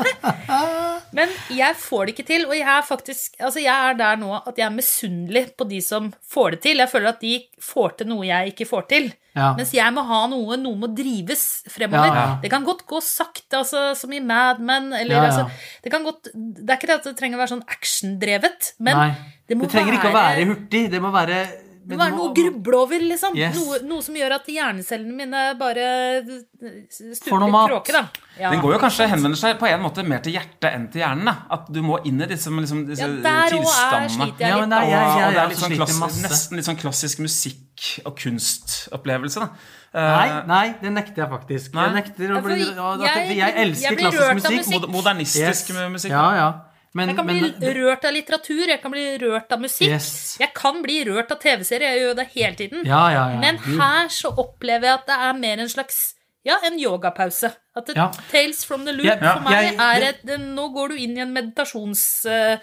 Men 1.18 1.32
jeg 1.52 1.76
får 1.82 2.06
det 2.06 2.14
ikke 2.16 2.26
til, 2.30 2.46
og 2.48 2.54
jeg 2.56 2.68
er 2.70 2.86
faktisk 2.88 3.36
Altså, 3.44 3.60
jeg 3.60 3.74
er 3.90 3.98
der 4.00 4.16
nå 4.22 4.30
at 4.40 4.56
jeg 4.56 4.66
er 4.70 4.76
misunnelig 4.76 5.44
på 5.60 5.68
de 5.68 5.82
som 5.84 6.12
får 6.32 6.56
det 6.56 6.62
til. 6.68 6.80
Jeg 6.84 6.92
føler 6.94 7.12
at 7.12 7.20
de 7.26 7.34
får 7.72 7.98
til 8.00 8.08
noe 8.14 8.24
jeg 8.30 8.54
ikke 8.54 8.70
får 8.70 8.88
til. 8.94 9.12
Ja. 9.36 9.52
Mens 9.60 9.74
jeg 9.76 9.94
må 9.96 10.02
ha 10.08 10.22
noe, 10.32 10.56
noe 10.60 10.80
må 10.80 10.88
drives 10.96 11.44
fremover. 11.72 12.08
Ja, 12.16 12.24
ja. 12.24 12.40
Det 12.44 12.50
kan 12.52 12.64
godt 12.68 12.86
gå 12.90 13.02
sakte, 13.04 13.60
altså, 13.62 13.90
som 14.00 14.14
i 14.16 14.20
Mad 14.24 14.60
Men, 14.64 14.92
eller 14.96 15.28
altså 15.28 15.46
Det 15.84 15.92
kan 15.94 16.04
godt 16.08 16.32
Det 16.34 16.66
er 16.70 16.78
ikke 16.80 16.90
det 16.90 16.98
at 17.02 17.08
det 17.12 17.18
trenger 17.20 17.38
å 17.38 17.44
være 17.44 17.54
sånn 17.58 17.68
actiondrevet, 17.68 18.74
men 18.80 18.98
Nei. 18.98 19.10
det 19.48 19.58
må 19.58 19.66
være 19.66 19.70
Det 19.70 19.76
trenger 19.76 19.98
ikke 20.00 20.12
å 20.12 20.16
være- 20.16 20.38
være 20.40 20.48
hurtig. 20.54 20.84
Det 20.96 21.02
må 21.04 21.12
være 21.14 21.40
det 21.90 21.98
må 21.98 22.04
være 22.04 22.16
noe 22.16 22.30
å 22.30 22.34
gruble 22.38 22.78
over, 22.78 23.00
liksom. 23.10 23.36
Yes. 23.36 23.56
Noe, 23.58 23.80
noe 23.90 24.02
som 24.06 24.16
gjør 24.20 24.36
at 24.36 24.46
hjernecellene 24.54 25.16
mine 25.20 25.42
bare 25.60 25.86
Får 26.24 27.16
stuper 27.18 27.46
litt 27.46 27.70
kråke, 27.72 27.96
da. 27.96 28.04
Ja. 28.40 28.52
Den 28.54 28.62
går 28.64 28.76
jo 28.76 28.80
kanskje 28.80 29.08
henvender 29.12 29.40
seg 29.42 29.58
på 29.60 29.68
en 29.68 29.82
måte 29.84 30.06
mer 30.08 30.22
til 30.24 30.34
hjertet 30.38 30.70
enn 30.72 30.86
til 30.94 31.02
hjernen. 31.02 31.26
da. 31.26 31.36
At 31.58 31.68
du 31.74 31.82
må 31.84 31.98
inn 32.06 32.22
i 32.22 32.28
disse, 32.30 32.48
liksom, 32.54 32.86
disse 32.88 33.02
Ja, 33.04 33.08
der 33.26 33.58
òg 33.58 33.66
tilstandene. 33.66 34.14
sliter 34.16 34.46
jeg 34.46 34.56
litt. 34.56 34.70
Ja, 34.70 34.70
det 34.70 34.78
er- 34.80 35.32
det 35.34 35.42
er 35.44 35.48
litt 35.50 35.58
sånn 35.58 35.76
klassisk, 35.76 36.24
nesten 36.30 36.56
litt 36.56 36.66
sånn 36.70 36.80
klassisk 36.80 37.20
musikk- 37.20 38.00
og 38.06 38.16
kunstopplevelse. 38.18 39.40
da. 39.40 39.50
Nei, 39.92 40.28
Eh, 40.30 40.46
nei, 40.46 40.76
det 40.82 40.92
nekter 40.94 41.16
jeg 41.24 41.30
faktisk. 41.32 41.74
Nei. 41.74 41.86
Jeg 41.90 41.94
nekter 42.04 42.30
å 42.38 42.44
bli 42.44 42.60
Jeg, 42.60 43.38
jeg 43.38 43.56
elsker 43.56 43.90
jeg 43.90 43.98
klassisk 43.98 44.34
musikk. 44.36 44.68
musikk. 44.70 44.90
Modernistisk 44.94 45.70
Yes. 45.74 45.90
musikk. 45.90 46.12
Ja, 46.12 46.34
ja. 46.36 46.54
Men, 46.98 47.12
Jeg 47.12 47.18
kan 47.20 47.28
bli 47.28 47.42
men 47.42 47.74
rørt 47.78 48.06
av 48.08 48.14
litteratur, 48.16 48.64
jeg 48.68 48.82
kan 48.82 48.92
bli 48.92 49.04
rørt 49.22 49.52
av 49.54 49.62
musikk. 49.62 49.92
Yes. 49.94 50.38
Jeg 50.42 50.50
kan 50.58 50.80
bli 50.82 51.04
rørt 51.06 51.30
av 51.32 51.38
TV-serier, 51.42 51.94
jeg 51.94 52.02
gjør 52.02 52.16
det 52.18 52.28
hele 52.34 52.56
tiden. 52.58 52.86
Ja, 52.88 53.04
ja, 53.14 53.26
ja. 53.36 53.42
Men 53.44 53.60
her 53.78 54.10
så 54.10 54.32
opplever 54.34 54.90
jeg 54.90 54.96
at 54.98 55.06
det 55.12 55.18
er 55.28 55.38
mer 55.38 55.62
en 55.62 55.70
slags 55.70 56.00
ja, 56.48 56.56
en 56.66 56.80
yogapause. 56.80 57.52
At 57.78 57.92
det. 57.92 57.96
Tales 58.32 58.64
from 58.66 58.86
the 58.88 58.94
loop 58.96 59.20
for 59.22 59.44
meg 59.46 59.68
jeg- 59.68 59.76
er 59.78 60.06
et 60.10 60.40
Nå 60.40 60.70
går 60.74 60.90
du 60.90 60.96
inn 60.96 61.18
i 61.18 61.22
en 61.22 61.34
meditasjons 61.36 62.02
uh, 62.26 62.58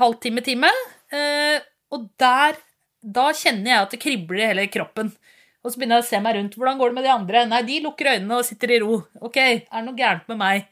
halvtime-time, 0.00 0.70
eh, 1.12 1.58
og 1.92 2.08
der 2.18 2.56
Da 3.02 3.28
kjenner 3.32 3.70
jeg 3.70 3.82
at 3.82 3.90
det 3.90 4.00
kribler 4.02 4.40
i 4.40 4.46
hele 4.50 4.66
kroppen. 4.72 5.12
Og 5.62 5.70
så 5.70 5.78
begynner 5.78 6.00
jeg 6.00 6.06
å 6.06 6.08
se 6.08 6.20
meg 6.22 6.34
rundt. 6.36 6.56
Hvordan 6.58 6.78
går 6.78 6.88
det 6.90 6.94
med 6.94 7.04
de 7.04 7.10
andre? 7.12 7.42
Nei, 7.46 7.60
de 7.62 7.76
lukker 7.84 8.08
øynene 8.16 8.38
og 8.38 8.44
sitter 8.48 8.72
i 8.74 8.78
ro. 8.82 8.96
Ok, 9.22 9.36
er 9.36 9.60
det 9.62 9.84
noe 9.84 9.94
gærent 9.98 10.26
med 10.30 10.38
meg? 10.40 10.66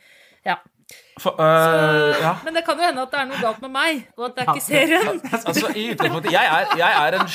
For, 1.21 1.31
øh, 1.41 2.15
ja. 2.21 2.33
Men 2.45 2.55
det 2.55 2.63
kan 2.67 2.75
jo 2.75 2.87
hende 2.87 3.03
at 3.03 3.09
det 3.13 3.21
er 3.21 3.27
noe 3.31 3.39
galt 3.39 3.61
med 3.63 3.71
meg, 3.71 4.01
og 4.19 4.25
at 4.27 4.33
det 4.35 4.43
er 4.45 4.55
ikke 4.55 4.65
serien. 4.67 5.21
Altså, 5.47 5.67
i 5.77 5.85
utgangspunktet, 5.93 6.33
jeg 6.33 6.45
er, 6.45 6.77
jeg 6.79 6.93
er 7.03 7.21
en 7.21 7.29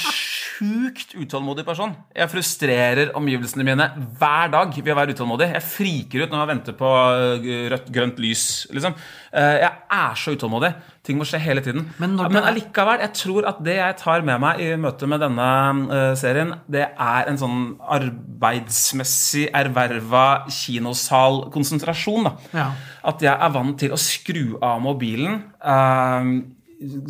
sjukt 0.60 1.14
utålmodig 1.16 1.64
person. 1.68 1.94
Jeg 2.16 2.30
frustrerer 2.32 3.14
omgivelsene 3.18 3.64
mine 3.64 3.86
hver 4.20 4.52
dag 4.52 4.74
ved 4.76 4.92
å 4.92 4.98
være 4.98 5.16
utålmodig. 5.16 5.48
Jeg 5.56 5.64
friker 5.66 6.24
ut 6.26 6.34
når 6.34 6.42
jeg 6.42 6.50
venter 6.52 6.76
på 6.80 6.90
øh, 6.90 7.48
rødt, 7.72 7.92
grønt 7.96 8.20
lys, 8.20 8.44
liksom. 8.76 8.98
Eh, 9.32 9.60
Jeg 9.64 9.72
er 9.96 10.20
så 10.20 10.34
utålmodig. 10.36 10.74
Ting 11.06 11.18
må 11.18 11.26
skje 11.26 11.40
hele 11.42 11.64
tiden. 11.64 11.88
Men 12.02 12.18
det 12.18 12.28
Men 12.34 12.44
allikevel, 12.50 13.00
jeg 13.06 13.14
tror 13.22 13.48
at 13.50 13.64
det 13.66 13.78
jeg 13.80 13.98
tar 14.02 14.26
med 14.28 14.42
meg 14.44 14.60
i 14.62 14.70
møte 14.76 15.08
med 15.08 15.24
denne 15.24 15.48
øh, 15.88 16.14
serien, 16.20 16.54
det 16.68 16.86
er 16.92 17.32
en 17.32 17.40
sånn 17.40 17.64
arbeidsmessig 17.80 19.48
erverva 19.56 20.46
kinosalkonsentrasjon. 20.52 22.30
Ja. 22.54 22.72
At 23.08 23.24
jeg 23.24 23.34
er 23.34 23.56
vant 23.56 23.80
til 23.80 23.96
å 23.96 24.00
skru 24.02 24.58
av 24.62 24.82
mobilen, 24.84 25.42
eh, 25.64 26.32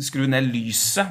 skru 0.02 0.26
ned 0.30 0.48
lyset, 0.54 1.10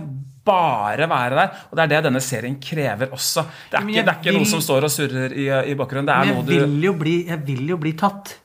bare 0.50 1.08
være 1.10 1.40
der. 1.40 1.64
Og 1.70 1.78
det 1.78 1.86
er 1.86 1.94
det 1.94 2.04
denne 2.10 2.24
serien 2.26 2.58
krever 2.64 3.14
også. 3.16 3.46
Det 3.70 3.80
er 3.80 3.88
ikke, 3.88 4.04
det 4.04 4.14
er 4.16 4.22
ikke 4.24 4.36
noe 4.40 4.50
som 4.50 4.66
står 4.66 4.90
og 4.90 4.94
surrer 4.94 5.38
i, 5.38 5.48
i 5.72 5.78
bakgrunnen. 5.80 6.10
Det 6.10 6.18
er 6.18 6.34
noe 6.34 6.48
du 6.48 6.56
vil 6.58 6.90
jo 6.90 6.96
bli, 7.00 7.16
jeg 7.30 7.46
vil 7.48 7.76
jo 7.76 7.80
bli 7.82 7.96
tatt. 8.00 8.36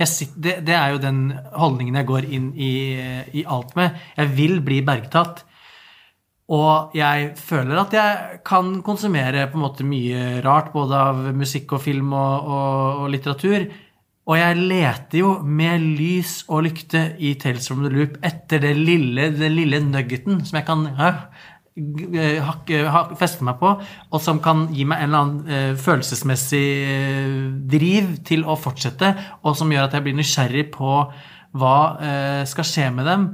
Jeg 0.00 0.08
sitter, 0.08 0.40
det, 0.40 0.56
det 0.70 0.74
er 0.78 0.94
jo 0.94 1.02
den 1.02 1.20
holdningen 1.60 2.00
jeg 2.00 2.08
går 2.08 2.26
inn 2.32 2.50
i, 2.56 2.72
i 3.36 3.44
alt 3.44 3.76
med. 3.76 4.00
Jeg 4.16 4.32
vil 4.38 4.60
bli 4.64 4.80
bergtatt. 4.86 5.44
Og 6.50 6.96
jeg 6.98 7.28
føler 7.38 7.78
at 7.78 7.92
jeg 7.94 8.40
kan 8.46 8.72
konsumere 8.82 9.44
på 9.52 9.58
en 9.58 9.62
måte 9.62 9.86
mye 9.86 10.40
rart, 10.42 10.72
både 10.74 10.98
av 10.98 11.20
musikk 11.36 11.76
og 11.76 11.84
film 11.84 12.10
og, 12.16 12.48
og, 12.56 13.04
og 13.04 13.12
litteratur. 13.12 13.68
Og 14.28 14.36
jeg 14.36 14.58
leter 14.60 15.22
jo 15.22 15.30
med 15.42 15.86
lys 15.98 16.42
og 16.48 16.66
lykte 16.66 17.06
i 17.18 17.32
Tales 17.40 17.70
from 17.70 17.80
the 17.86 17.92
Loop 17.92 18.18
etter 18.26 18.60
det 18.62 18.74
lille, 18.76 19.30
den 19.34 19.56
lille 19.56 19.80
nuggeten 19.82 20.44
som 20.46 20.60
jeg 20.60 20.66
kan 20.68 20.84
ja, 20.98 21.08
hakke, 22.44 22.82
hakke, 22.92 23.16
feste 23.18 23.46
meg 23.46 23.58
på, 23.60 23.72
og 23.80 24.22
som 24.22 24.40
kan 24.44 24.66
gi 24.74 24.84
meg 24.88 25.00
en 25.00 25.08
eller 25.08 25.24
annen 25.24 25.50
eh, 25.50 25.72
følelsesmessig 25.80 26.66
eh, 26.84 27.38
driv 27.72 28.12
til 28.28 28.44
å 28.44 28.58
fortsette, 28.60 29.14
og 29.42 29.56
som 29.58 29.72
gjør 29.72 29.88
at 29.88 29.96
jeg 29.96 30.06
blir 30.06 30.18
nysgjerrig 30.18 30.66
på 30.74 30.94
hva 31.60 31.76
eh, 32.04 32.42
skal 32.50 32.68
skje 32.68 32.90
med 32.94 33.08
dem. 33.08 33.26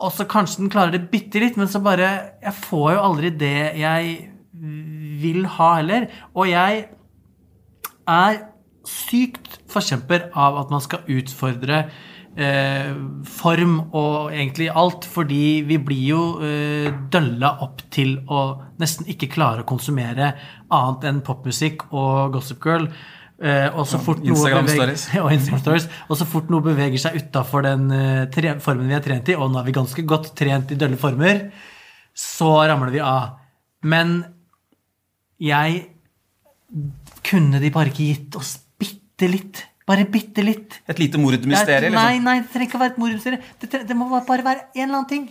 Og 0.00 0.14
så 0.16 0.24
kanskje 0.30 0.64
den 0.64 0.72
klarer 0.72 0.96
det 0.96 1.10
bitte 1.12 1.42
litt, 1.42 1.58
men 1.60 1.68
så 1.68 1.82
bare 1.84 2.08
Jeg 2.40 2.56
får 2.56 2.94
jo 2.94 3.02
aldri 3.04 3.34
det 3.36 3.58
jeg 3.76 4.14
vil 5.20 5.44
ha 5.58 5.74
heller. 5.76 6.06
Og 6.32 6.48
jeg 6.48 6.86
er 8.08 8.38
sykt 8.86 9.60
forkjemper 9.70 10.30
av 10.38 10.58
at 10.62 10.72
man 10.72 10.82
skal 10.84 11.04
utfordre 11.10 11.84
eh, 12.36 12.90
form 13.28 13.76
og 13.96 14.32
egentlig 14.32 14.70
alt, 14.72 15.06
fordi 15.08 15.60
vi 15.68 15.78
blir 15.82 16.04
jo 16.10 16.24
eh, 16.44 16.90
dølla 17.12 17.56
opp 17.66 17.84
til 17.92 18.18
å 18.30 18.42
nesten 18.80 19.08
ikke 19.10 19.30
klare 19.32 19.64
å 19.64 19.68
konsumere 19.68 20.34
annet 20.72 21.08
enn 21.10 21.24
popmusikk 21.26 21.88
og 21.90 22.36
Gossip 22.36 22.62
Girl. 22.64 22.88
Eh, 23.40 23.68
og 23.72 23.86
så 23.88 23.96
fort 24.02 24.20
noe 24.20 24.34
Instagram 24.34 24.66
beveger- 24.68 25.22
og 25.24 25.32
Instagram 25.36 25.62
stories. 25.62 25.88
Og 26.08 26.18
så 26.20 26.28
fort 26.28 26.50
noe 26.52 26.64
beveger 26.64 27.00
seg 27.00 27.20
utafor 27.20 27.64
den 27.64 27.86
eh, 27.96 28.24
tre 28.32 28.56
formen 28.60 28.90
vi 28.90 28.98
er 28.98 29.04
trent 29.04 29.32
i, 29.32 29.36
og 29.38 29.52
nå 29.52 29.62
er 29.62 29.70
vi 29.70 29.76
ganske 29.76 30.04
godt 30.08 30.34
trent 30.38 30.74
i 30.74 30.80
dølle 30.80 31.00
former, 31.00 31.46
så 32.16 32.52
ramler 32.68 32.92
vi 32.92 33.00
av. 33.04 33.38
Men 33.88 34.18
jeg 35.40 35.86
kunne 37.26 37.60
de 37.62 37.70
bare 37.72 37.90
ikke 37.90 38.10
gitt 38.10 38.36
oss 38.38 38.58
bitte 39.20 39.28
litt. 39.28 39.66
Bare 39.88 40.06
bitte 40.06 40.42
litt. 40.44 40.80
Et 40.88 40.98
lite 41.00 41.18
mordmysterium, 41.18 41.92
Nei, 41.96 42.14
liksom. 42.14 42.24
nei, 42.24 42.36
det 42.40 42.52
trenger 42.52 42.68
ikke 42.68 42.78
å 42.78 42.82
være 42.84 42.92
et 42.92 43.00
mordmysterium. 43.02 43.46
Det, 43.60 43.80
det 43.88 43.96
må 43.98 44.08
bare 44.12 44.44
være 44.46 44.66
en 44.76 44.84
eller 44.84 45.00
annen 45.00 45.10
ting. 45.10 45.24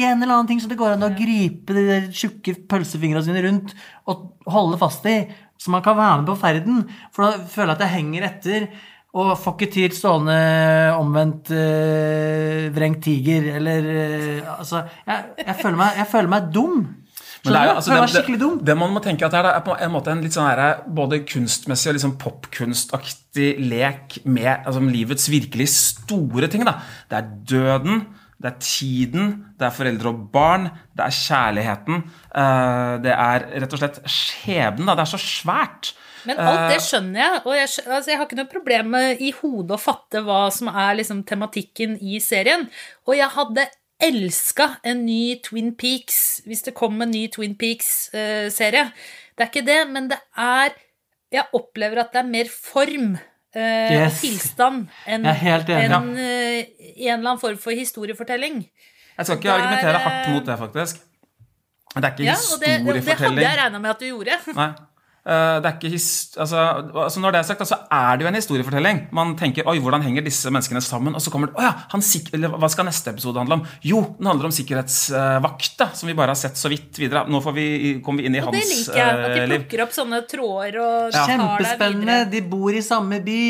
En 0.00 0.22
eller 0.22 0.34
annen 0.34 0.48
ting 0.50 0.60
som 0.62 0.70
det 0.70 0.78
går 0.78 0.94
an 0.96 1.06
å 1.06 1.12
gripe 1.14 1.74
de 1.74 1.84
der 1.86 2.08
tjukke 2.14 2.54
pølsefingrene 2.70 3.24
sine 3.26 3.42
rundt 3.46 3.74
og 4.10 4.28
holde 4.50 4.78
fast 4.78 5.06
i, 5.10 5.16
så 5.60 5.72
man 5.74 5.82
kan 5.84 5.98
være 5.98 6.20
med 6.20 6.30
på 6.30 6.38
ferden. 6.40 6.84
For 7.14 7.26
da 7.26 7.50
føler 7.50 7.72
jeg 7.72 7.78
at 7.78 7.84
jeg 7.86 7.94
henger 7.96 8.26
etter 8.28 8.68
og 9.10 9.32
får 9.42 9.56
ikke 9.56 9.70
tid 9.74 9.94
stående 9.98 10.36
omvendt 10.94 11.50
øh, 11.50 12.68
vrengt 12.74 13.02
tiger, 13.02 13.48
eller 13.58 13.88
øh, 13.90 14.52
Altså, 14.58 14.84
jeg, 15.06 15.24
jeg, 15.42 15.56
føler 15.58 15.80
meg, 15.80 15.98
jeg 15.98 16.10
føler 16.12 16.30
meg 16.30 16.52
dum. 16.54 16.84
Men 17.44 17.54
det 17.54 17.60
er 17.60 17.68
jo, 17.70 17.74
altså, 17.78 17.90
det 17.94 18.00
det, 18.00 18.12
skikkelig 18.14 18.38
det, 18.40 18.48
det 18.68 18.76
man 18.76 18.92
må 18.92 19.00
tenke 19.04 19.24
at 19.24 19.32
det 19.32 19.40
er, 19.40 19.60
på 19.64 19.76
en 19.80 19.92
måte 19.94 20.12
en 20.12 20.20
litt 20.24 20.34
sånn 20.36 20.48
her, 20.50 20.82
både 20.86 21.22
kunstmessig 21.28 21.88
og 21.92 21.96
liksom 21.96 22.16
popkunstaktig 22.20 23.50
lek 23.70 24.18
med 24.28 24.66
altså, 24.66 24.82
livets 24.84 25.30
virkelig 25.32 25.68
store 25.72 26.50
ting. 26.52 26.66
Da. 26.68 26.78
Det 27.10 27.16
er 27.20 27.30
døden, 27.54 28.04
det 28.40 28.52
er 28.52 28.60
tiden, 28.64 29.32
det 29.60 29.66
er 29.68 29.74
foreldre 29.76 30.12
og 30.12 30.20
barn, 30.32 30.68
det 30.96 31.06
er 31.06 31.16
kjærligheten. 31.16 32.04
eh, 32.34 32.94
det 33.04 33.12
er 33.16 33.48
rett 33.64 33.72
og 33.76 33.82
slett 33.82 34.00
skjebnen. 34.08 34.86
Det 34.92 35.04
er 35.04 35.12
så 35.16 35.20
svært. 35.20 35.92
Men 36.28 36.36
alt 36.36 36.60
Eh. 36.60 36.68
det 36.74 36.80
skjønner 36.84 37.20
jeg, 37.20 37.42
og 37.46 37.54
jeg, 37.56 37.68
altså 37.86 38.10
jeg 38.10 38.18
har 38.18 38.26
ikke 38.26 38.36
noe 38.36 38.52
problem 38.52 38.90
med 38.92 39.20
i 39.24 39.30
hodet 39.32 39.76
å 39.76 39.80
fatte 39.80 40.20
hva 40.20 40.50
som 40.52 40.68
er 40.68 40.98
liksom 40.98 41.22
tematikken 41.24 41.96
i 42.00 42.20
serien. 42.20 42.68
Og 43.08 43.16
jeg 43.16 43.28
hadde 43.32 43.64
elska 44.02 44.66
en 44.84 45.04
ny 45.06 45.36
Twin 45.44 45.72
Peaks 45.78 46.40
hvis 46.46 46.62
det 46.66 46.74
kom 46.74 47.00
en 47.02 47.10
ny 47.12 47.26
Twin 47.32 47.54
Peaks-serie. 47.58 48.90
det 49.36 49.44
er 49.44 49.50
ikke 49.50 49.66
det, 49.66 49.80
men 49.90 50.08
det 50.10 50.18
er 50.36 50.74
Jeg 51.32 51.44
opplever 51.54 52.00
at 52.02 52.12
det 52.12 52.18
er 52.24 52.26
mer 52.26 52.48
form 52.50 53.12
eh, 53.54 53.92
Yes. 53.92 54.16
og 54.16 54.20
tilstand 54.24 54.88
enn 55.06 55.24
en, 55.26 56.08
eh, 56.18 56.64
en 57.06 57.18
eller 57.18 57.30
annen 57.30 57.38
form 57.38 57.58
for 57.58 57.70
historiefortelling. 57.70 58.64
Jeg 59.16 59.26
skal 59.26 59.36
ikke 59.38 59.48
er, 59.48 59.60
argumentere 59.60 59.98
hardt 59.98 60.26
eh, 60.26 60.32
mot 60.34 60.46
det, 60.46 60.58
faktisk. 60.58 60.96
Det 61.94 62.04
er 62.04 62.10
ikke 62.10 62.24
Ja, 62.24 62.34
historiefortelling. 62.34 62.86
det, 62.94 63.04
det, 63.06 63.06
det 63.06 63.26
hadde 63.26 63.42
jeg 63.46 63.58
regna 63.62 63.78
med 63.78 63.90
at 63.90 64.00
du 64.00 64.06
gjorde. 64.06 64.38
Nei. 64.56 64.68
Eh, 65.26 65.56
Det 65.60 65.68
er 65.68 65.74
ikke 65.76 65.90
altså, 66.40 66.60
altså 67.04 67.20
Når 67.20 67.32
det 67.34 67.38
er 67.40 67.42
sagt, 67.50 67.60
så 67.60 67.70
så 67.70 67.78
er 67.92 68.16
det 68.16 68.24
jo 68.24 68.28
en 68.30 68.34
historiefortelling. 68.38 69.00
Man 69.12 69.36
tenker 69.36 69.66
oi, 69.68 69.78
hvordan 69.78 70.02
henger 70.02 70.24
disse 70.24 70.50
menneskene 70.50 70.80
sammen? 70.82 71.14
Og 71.14 71.20
så 71.20 71.30
kommer 71.30 71.50
det 71.50 71.56
å 71.60 71.62
ja, 71.62 71.74
han 71.92 72.00
sik 72.02 72.32
eller 72.34 72.48
hva 72.56 72.68
skal 72.72 72.86
neste 72.88 73.12
episode 73.12 73.36
handle 73.38 73.58
om? 73.60 73.66
Jo, 73.84 74.00
den 74.18 74.26
handler 74.30 74.48
om 74.48 74.54
sikkerhetsvakta, 74.56 75.90
som 75.94 76.08
vi 76.10 76.14
bare 76.18 76.32
har 76.34 76.40
sett 76.40 76.56
så 76.58 76.70
vidt 76.72 76.98
videre. 76.98 77.24
Nå 77.30 77.40
får 77.44 77.54
vi, 77.56 77.66
kommer 78.04 78.22
vi 78.22 78.30
inn 78.30 78.38
i 78.38 78.42
Og 78.42 78.52
det 78.54 78.64
liker 78.64 78.96
jeg. 79.00 79.20
At 79.20 79.34
de 79.36 79.42
eh, 79.44 79.48
plukker 79.52 79.84
opp 79.84 79.94
sånne 79.96 80.22
tråder 80.30 80.80
og 80.80 81.12
tar 81.14 81.28
deg 81.28 81.36
Kjempespennende. 81.36 82.18
De 82.32 82.42
bor 82.50 82.72
i 82.74 82.82
samme 82.84 83.20
by. 83.26 83.40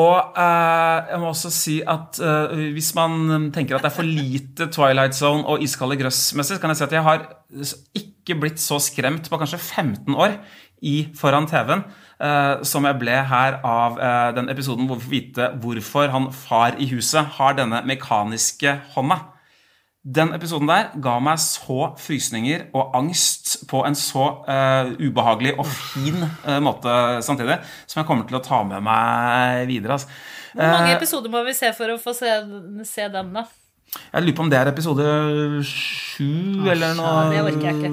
Og 0.00 0.38
uh, 0.38 0.96
jeg 1.12 1.22
må 1.22 1.30
også 1.32 1.52
si 1.54 1.78
at 1.84 2.20
uh, 2.24 2.56
hvis 2.74 2.92
man 2.98 3.50
tenker 3.54 3.76
at 3.78 3.84
det 3.86 3.92
er 3.92 3.96
for 4.00 4.08
lite 4.08 4.68
Twilight 4.74 5.16
Zone 5.18 5.44
og 5.48 5.62
Iskalde 5.64 5.98
grøss-messig, 6.00 6.56
så 6.58 6.62
kan 6.62 6.72
jeg 6.74 6.80
si 6.82 6.88
at 6.88 6.96
jeg 6.98 7.06
har 7.06 7.26
s- 7.62 7.76
ikke 8.28 8.40
blitt 8.44 8.60
så 8.62 8.78
skremt 8.82 9.28
på 9.30 9.40
kanskje 9.40 9.58
15 9.58 10.14
år 10.14 10.38
i 10.84 11.08
foran 11.18 11.48
TV-en 11.50 11.82
eh, 12.22 12.60
som 12.66 12.86
jeg 12.86 12.98
ble 13.00 13.16
her 13.30 13.58
av 13.66 13.98
eh, 13.98 14.28
den 14.36 14.50
episoden 14.52 14.86
hvor 14.86 15.00
vi 15.00 15.08
får 15.08 15.14
vite 15.16 15.48
hvorfor 15.64 16.12
han 16.14 16.30
far 16.34 16.78
i 16.78 16.86
huset 16.92 17.34
har 17.38 17.58
denne 17.58 17.82
mekaniske 17.88 18.76
hånda. 18.94 19.18
Den 20.08 20.30
episoden 20.32 20.70
der 20.70 20.92
ga 21.04 21.16
meg 21.20 21.40
så 21.42 21.90
frysninger 22.00 22.68
og 22.70 22.94
angst 22.96 23.58
på 23.68 23.82
en 23.84 23.98
så 23.98 24.28
eh, 24.48 24.94
ubehagelig 25.02 25.56
og 25.58 25.66
fin 25.66 26.22
eh, 26.22 26.60
måte 26.64 27.18
samtidig, 27.26 27.58
som 27.84 28.00
jeg 28.00 28.08
kommer 28.08 28.28
til 28.28 28.38
å 28.38 28.44
ta 28.44 28.62
med 28.64 28.84
meg 28.86 29.66
videre. 29.68 29.98
Altså. 29.98 30.08
Hvor 30.54 30.70
mange 30.78 30.92
Eh, 30.92 30.96
episoder 30.96 31.32
må 31.32 31.42
vi 31.44 31.56
se 31.58 31.72
for 31.76 31.92
å 31.92 31.98
få 32.00 32.14
se, 32.16 32.30
se 32.88 33.08
den, 33.12 33.34
da? 33.34 33.48
jeg 34.12 34.22
lurer 34.22 34.36
på 34.36 34.44
om 34.44 34.50
det 34.52 34.58
er 34.58 34.68
episode 34.68 35.04
sju 35.64 36.68
eller 36.68 36.96
noe 36.98 37.08
ja, 37.08 37.28
det 37.32 37.44
orker 37.46 37.68
jeg 37.70 37.78
ikke. 37.78 37.92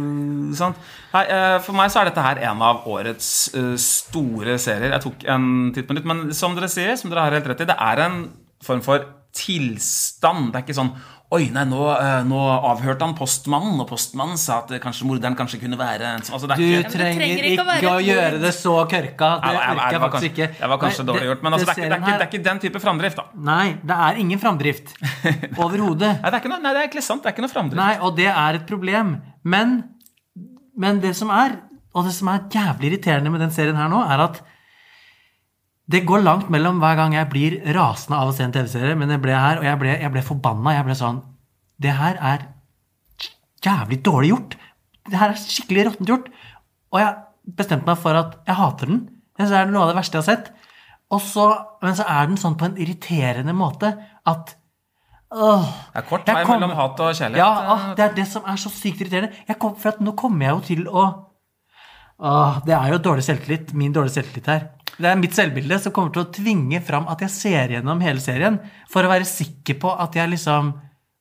Sånt. 0.54 0.76
Nei, 1.14 1.24
eh, 1.26 1.58
for 1.60 1.74
meg 1.74 1.90
så 1.90 2.02
er 2.02 2.06
dette 2.12 2.22
her 2.22 2.38
en 2.52 2.62
av 2.62 2.86
årets 2.86 3.54
eh, 3.56 3.74
store 3.82 4.60
serier. 4.60 4.92
Jeg 4.92 5.02
tok 5.02 5.24
en 5.28 5.72
titt 5.74 5.88
på 5.88 5.94
nytt, 5.98 6.06
men 6.06 6.32
som 6.34 6.54
dere 6.56 6.70
sier, 6.70 6.96
som 6.98 7.10
dere 7.10 7.22
har 7.26 7.32
helt 7.40 7.48
rett 7.48 7.62
i, 7.62 7.66
det 7.66 7.80
er 7.80 7.98
en 8.06 8.32
form 8.62 8.82
for 8.82 9.06
tilstand. 9.36 10.52
Det 10.54 10.62
er 10.62 10.66
ikke 10.68 10.78
sånn 10.84 10.96
Oi, 11.34 11.48
nei, 11.50 11.64
nå, 11.66 11.80
eh, 11.90 12.20
nå 12.24 12.38
avhørte 12.70 13.02
han 13.02 13.16
postmannen, 13.18 13.80
og 13.82 13.88
postmannen 13.90 14.38
sa 14.38 14.60
at 14.62 14.70
eh, 14.72 14.80
kanskje 14.80 15.08
morderen 15.10 15.34
kanskje 15.36 15.58
kunne 15.60 15.76
være 15.76 16.06
en 16.06 16.22
sånn 16.24 16.36
altså, 16.38 16.48
det 16.52 16.58
Du 16.60 16.64
er 16.64 16.84
ikke, 16.84 16.92
trenger 16.94 17.24
ikke 17.26 17.48
ikke 17.50 17.64
å 17.64 17.66
være 17.66 17.94
å 17.96 18.04
gjøre 18.06 18.40
det 18.44 18.52
så 18.54 18.74
kørka. 18.86 19.30
Det 19.42 19.50
jeg- 19.50 19.58
jeg- 19.58 19.66
jeg 19.66 19.92
jeg 19.96 20.00
var 20.00 20.12
faktisk 20.14 20.14
kanskje- 20.14 20.30
ikke. 20.30 20.60
Jeg 20.62 20.70
var 20.70 20.78
kanskje 20.78 21.00
Nei, 21.04 21.08
dårlig 21.10 21.26
gjort, 21.32 21.42
men 21.44 21.54
altså, 21.54 21.66
det, 21.66 21.74
er 21.74 21.82
ikke, 21.82 21.90
det, 21.90 21.96
er 21.96 22.06
ikke, 22.06 22.20
det 22.20 22.22
er 22.22 22.30
ikke 22.30 22.44
den 22.46 22.60
type 22.60 22.80
framdrift, 22.86 23.16
da. 23.18 23.26
Nei, 23.34 23.68
det 23.84 23.98
er 24.06 24.14
ingen 24.22 24.40
framdrift. 24.40 24.94
Overhodet. 25.58 26.22
Nei, 26.22 26.30
det 26.30 26.34
er 26.34 26.40
ikke 26.46 26.54
noe, 26.54 26.62
nei, 26.62 26.74
det 26.74 26.80
er 26.80 26.88
egentlig 26.88 27.04
sant. 27.10 27.24
Det 27.26 27.32
er 27.32 27.36
ikke 27.36 27.46
noe 27.48 27.56
framdrift. 27.56 27.82
Nei, 27.82 27.98
og 28.06 28.16
det 28.16 28.28
er 28.30 28.54
et 28.62 28.68
problem. 28.70 29.16
Men, 29.44 29.76
men 30.80 31.00
det 31.04 31.14
som 31.18 31.32
er, 31.34 31.58
og 31.96 32.08
det 32.08 32.14
som 32.16 32.30
er 32.32 32.46
jævlig 32.52 32.92
irriterende 32.92 33.32
med 33.32 33.44
den 33.44 33.54
serien 33.56 33.80
her 33.80 33.90
nå, 33.92 34.02
er 34.04 34.26
at 34.28 34.42
det 35.92 36.02
går 36.08 36.24
langt 36.26 36.50
mellom 36.50 36.80
hver 36.82 36.98
gang 36.98 37.14
jeg 37.14 37.30
blir 37.30 37.56
rasende 37.78 38.18
av 38.18 38.32
å 38.32 38.34
se 38.36 38.46
en 38.46 38.54
TV-serie, 38.54 38.98
men 38.98 39.12
jeg 39.14 39.22
ble 39.22 39.36
her, 39.38 39.62
og 39.62 39.68
jeg 39.68 39.80
ble, 39.82 39.94
jeg 40.02 40.14
ble 40.16 40.24
forbanna. 40.26 40.74
Jeg 40.74 40.88
ble 40.88 40.98
sånn 40.98 41.22
Det 41.82 41.94
her 41.94 42.18
er 42.24 42.48
jævlig 43.66 44.00
dårlig 44.06 44.32
gjort. 44.32 44.56
Det 45.06 45.20
her 45.20 45.34
er 45.34 45.42
skikkelig 45.42 45.86
råttent 45.90 46.10
gjort. 46.10 46.30
Og 46.94 47.02
jeg 47.02 47.56
bestemte 47.60 47.90
meg 47.90 48.00
for 48.02 48.18
at 48.18 48.38
jeg 48.48 48.58
hater 48.58 48.90
den. 48.90 49.02
Jeg 49.38 49.52
er 49.52 49.68
det 49.68 49.76
noe 49.76 49.86
av 49.86 49.92
det 49.92 50.00
verste 50.00 50.18
jeg 50.18 50.24
har 50.24 50.30
sett. 50.32 50.52
Så, 51.22 51.46
men 51.86 51.96
så 51.96 52.08
er 52.10 52.30
den 52.32 52.40
sånn 52.40 52.58
på 52.58 52.66
en 52.68 52.80
irriterende 52.82 53.54
måte 53.56 53.92
at 54.26 54.56
Åh, 55.36 55.66
Det 55.94 56.00
er 56.00 56.06
kort 56.10 56.26
vei 56.32 56.46
kom- 56.46 56.60
mellom 56.62 56.76
hat 56.78 57.00
og 57.04 57.12
kjærlighet. 57.14 57.38
Ja, 57.42 57.50
ah, 57.76 57.88
det 57.98 58.04
er 58.06 58.14
det 58.16 58.28
som 58.32 58.44
er 58.48 58.56
så 58.62 58.70
sykt 58.72 59.02
irriterende. 59.04 59.34
Jeg 59.50 59.60
kom, 59.60 59.76
for 59.76 59.90
at 59.90 60.00
nå 60.00 60.14
kommer 60.16 60.46
jeg 60.48 60.56
jo 60.56 60.62
til 60.70 60.86
å 60.88 61.06
Åh, 62.18 62.62
Det 62.66 62.72
er 62.74 62.94
jo 62.94 62.98
dårlig 63.04 63.24
selvtillit. 63.28 63.74
Min 63.76 63.92
dårlige 63.94 64.14
selvtillit 64.22 64.46
her. 64.48 64.62
Det 64.98 65.10
er 65.12 65.18
mitt 65.20 65.34
selvbilde 65.36 65.80
som 65.84 65.92
kommer 65.92 66.14
til 66.16 66.24
å 66.24 66.32
tvinge 66.32 66.80
fram 66.82 67.10
at 67.12 67.20
jeg 67.26 67.30
ser 67.30 67.68
gjennom 67.76 68.00
hele 68.02 68.20
serien 68.24 68.60
for 68.90 69.04
å 69.04 69.10
være 69.12 69.26
sikker 69.28 69.76
på 69.82 69.92
at 70.00 70.16
jeg 70.16 70.30
liksom 70.32 70.70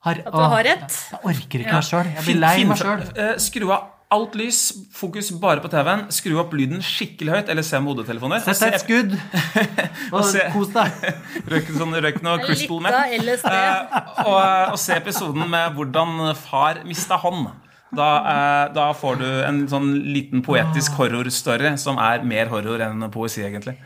har 0.04 0.20
At 0.20 0.30
du 0.32 0.38
har 0.38 0.62
rett. 0.62 0.94
Jeg 1.10 1.20
orker 1.24 1.64
ikke 1.64 1.72
meg 1.72 1.82
sjøl. 1.88 2.04
Jeg 2.14 2.24
blir 2.28 2.38
lei 2.38 2.64
meg 2.64 2.78
sjøl. 2.78 3.02
eh, 3.18 3.34
Skru 3.42 3.72
av 3.72 3.88
alt 4.14 4.36
lys, 4.38 4.60
fokus 4.94 5.28
bare 5.42 5.62
på 5.64 5.68
TV-en. 5.72 6.06
Skru 6.14 6.36
opp 6.42 6.54
lyden 6.56 6.80
skikkelig 6.84 7.32
høyt, 7.34 7.50
eller 7.52 7.66
se 7.66 7.80
med 7.82 7.92
hodetelefoner. 7.92 8.42
Sett 8.46 8.62
deg 8.62 8.76
et 8.78 8.84
skudd, 8.84 9.16
og 10.14 10.24
se- 10.30 10.46
kos 10.54 10.70
deg. 10.74 11.04
Røyk 11.52 11.72
sånn, 11.76 11.94
røyk 12.06 12.22
noe 12.24 12.40
Crystal 12.46 12.80
Meth. 12.84 13.16
LSD. 13.20 13.50
Eh, 13.50 13.96
og, 14.24 14.40
og 14.74 14.78
se 14.80 14.96
episoden 15.00 15.44
med 15.52 15.74
hvordan 15.78 16.30
far 16.46 16.80
mista 16.88 17.18
hånd. 17.22 17.50
Da, 17.94 18.06
eh, 18.26 18.62
da 18.74 18.88
får 18.98 19.18
du 19.20 19.26
en 19.46 19.58
sånn 19.70 19.90
liten 20.14 20.40
poetisk 20.42 20.96
horrorstory 20.98 21.76
som 21.78 21.98
er 22.02 22.24
mer 22.26 22.48
horror 22.50 22.82
enn 22.82 23.04
poesi, 23.14 23.44
egentlig. 23.46 23.76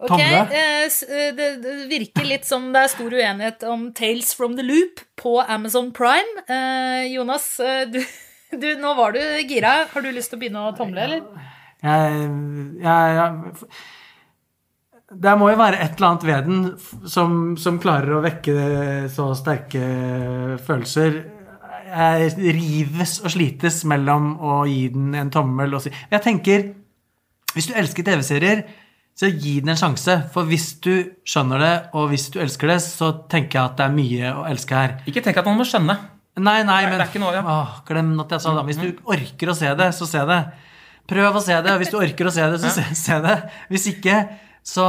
Ok, 0.00 0.14
eh, 0.16 0.54
eh, 0.88 1.32
det, 1.36 1.48
det 1.60 1.72
virker 1.90 2.24
litt 2.24 2.46
som 2.48 2.70
det 2.72 2.86
er 2.86 2.92
stor 2.94 3.12
uenighet 3.12 3.66
om 3.68 3.90
Tales 3.92 4.30
from 4.38 4.54
the 4.56 4.64
Loop 4.64 5.02
på 5.20 5.34
Amazon 5.44 5.90
Prime. 5.92 6.44
Eh, 6.48 7.10
Jonas, 7.12 7.50
du, 7.92 7.98
du, 8.58 8.68
nå 8.80 8.94
var 8.98 9.14
du 9.14 9.22
gira. 9.48 9.86
Har 9.92 10.04
du 10.04 10.10
lyst 10.14 10.32
til 10.32 10.38
å 10.38 10.42
begynne 10.42 10.66
å 10.68 10.74
tomle, 10.76 11.06
eller? 11.06 11.48
Jeg, 11.80 12.24
jeg, 12.82 13.14
jeg 13.16 13.32
Det 15.24 15.34
må 15.40 15.48
jo 15.50 15.60
være 15.60 15.80
et 15.80 15.96
eller 15.96 16.08
annet 16.10 16.26
ved 16.28 16.50
den 16.50 17.08
som, 17.08 17.38
som 17.56 17.78
klarer 17.80 18.18
å 18.18 18.24
vekke 18.24 18.56
så 19.12 19.30
sterke 19.38 19.84
følelser. 20.66 21.22
Jeg 21.90 22.34
rives 22.54 23.16
og 23.24 23.32
slites 23.34 23.80
mellom 23.88 24.34
å 24.38 24.60
gi 24.68 24.84
den 24.94 25.16
en 25.18 25.32
tommel 25.32 25.72
og 25.74 25.82
si 25.82 25.90
Jeg 25.90 26.22
tenker 26.22 26.68
Hvis 27.50 27.66
du 27.66 27.72
elsker 27.74 28.06
TV-serier, 28.06 28.62
så 29.18 29.26
gi 29.26 29.56
den 29.60 29.72
en 29.72 29.80
sjanse. 29.80 30.14
For 30.32 30.46
hvis 30.46 30.68
du 30.84 30.92
skjønner 31.26 31.58
det, 31.64 31.74
og 31.98 32.12
hvis 32.12 32.28
du 32.30 32.38
elsker 32.40 32.70
det, 32.70 32.78
så 32.84 33.10
tenker 33.28 33.58
jeg 33.58 33.64
at 33.64 33.80
det 33.80 33.88
er 33.88 33.96
mye 33.96 34.30
å 34.38 34.44
elske 34.48 34.76
her. 34.76 34.94
Ikke 35.10 35.24
tenk 35.24 35.40
at 35.40 35.48
man 35.50 35.58
må 35.58 35.66
skjønne. 35.66 35.96
Nei, 36.40 36.58
nei, 36.66 36.80
det 36.86 36.90
men 36.92 37.02
er 37.02 37.06
ikke 37.08 37.22
noe, 37.22 37.36
ja. 37.36 37.44
å, 37.44 37.84
Glem 37.88 38.12
at 38.22 38.34
jeg 38.36 38.44
sa 38.44 38.56
det. 38.56 38.64
Hvis 38.70 38.80
du 38.80 39.12
orker 39.14 39.52
å 39.52 39.56
se 39.56 39.72
det, 39.80 39.88
så 39.96 40.08
se 40.08 40.24
det. 40.30 40.40
Prøv 41.10 41.38
å 41.40 41.42
se 41.44 41.56
det. 41.66 41.76
Hvis 41.82 41.92
du 41.92 41.98
orker 42.00 42.30
å 42.30 42.34
se 42.34 42.48
det, 42.52 42.60
så 42.62 42.72
se, 42.74 42.84
se 42.98 43.20
det. 43.24 43.36
Hvis 43.72 43.88
ikke, 43.94 44.18
så 44.66 44.88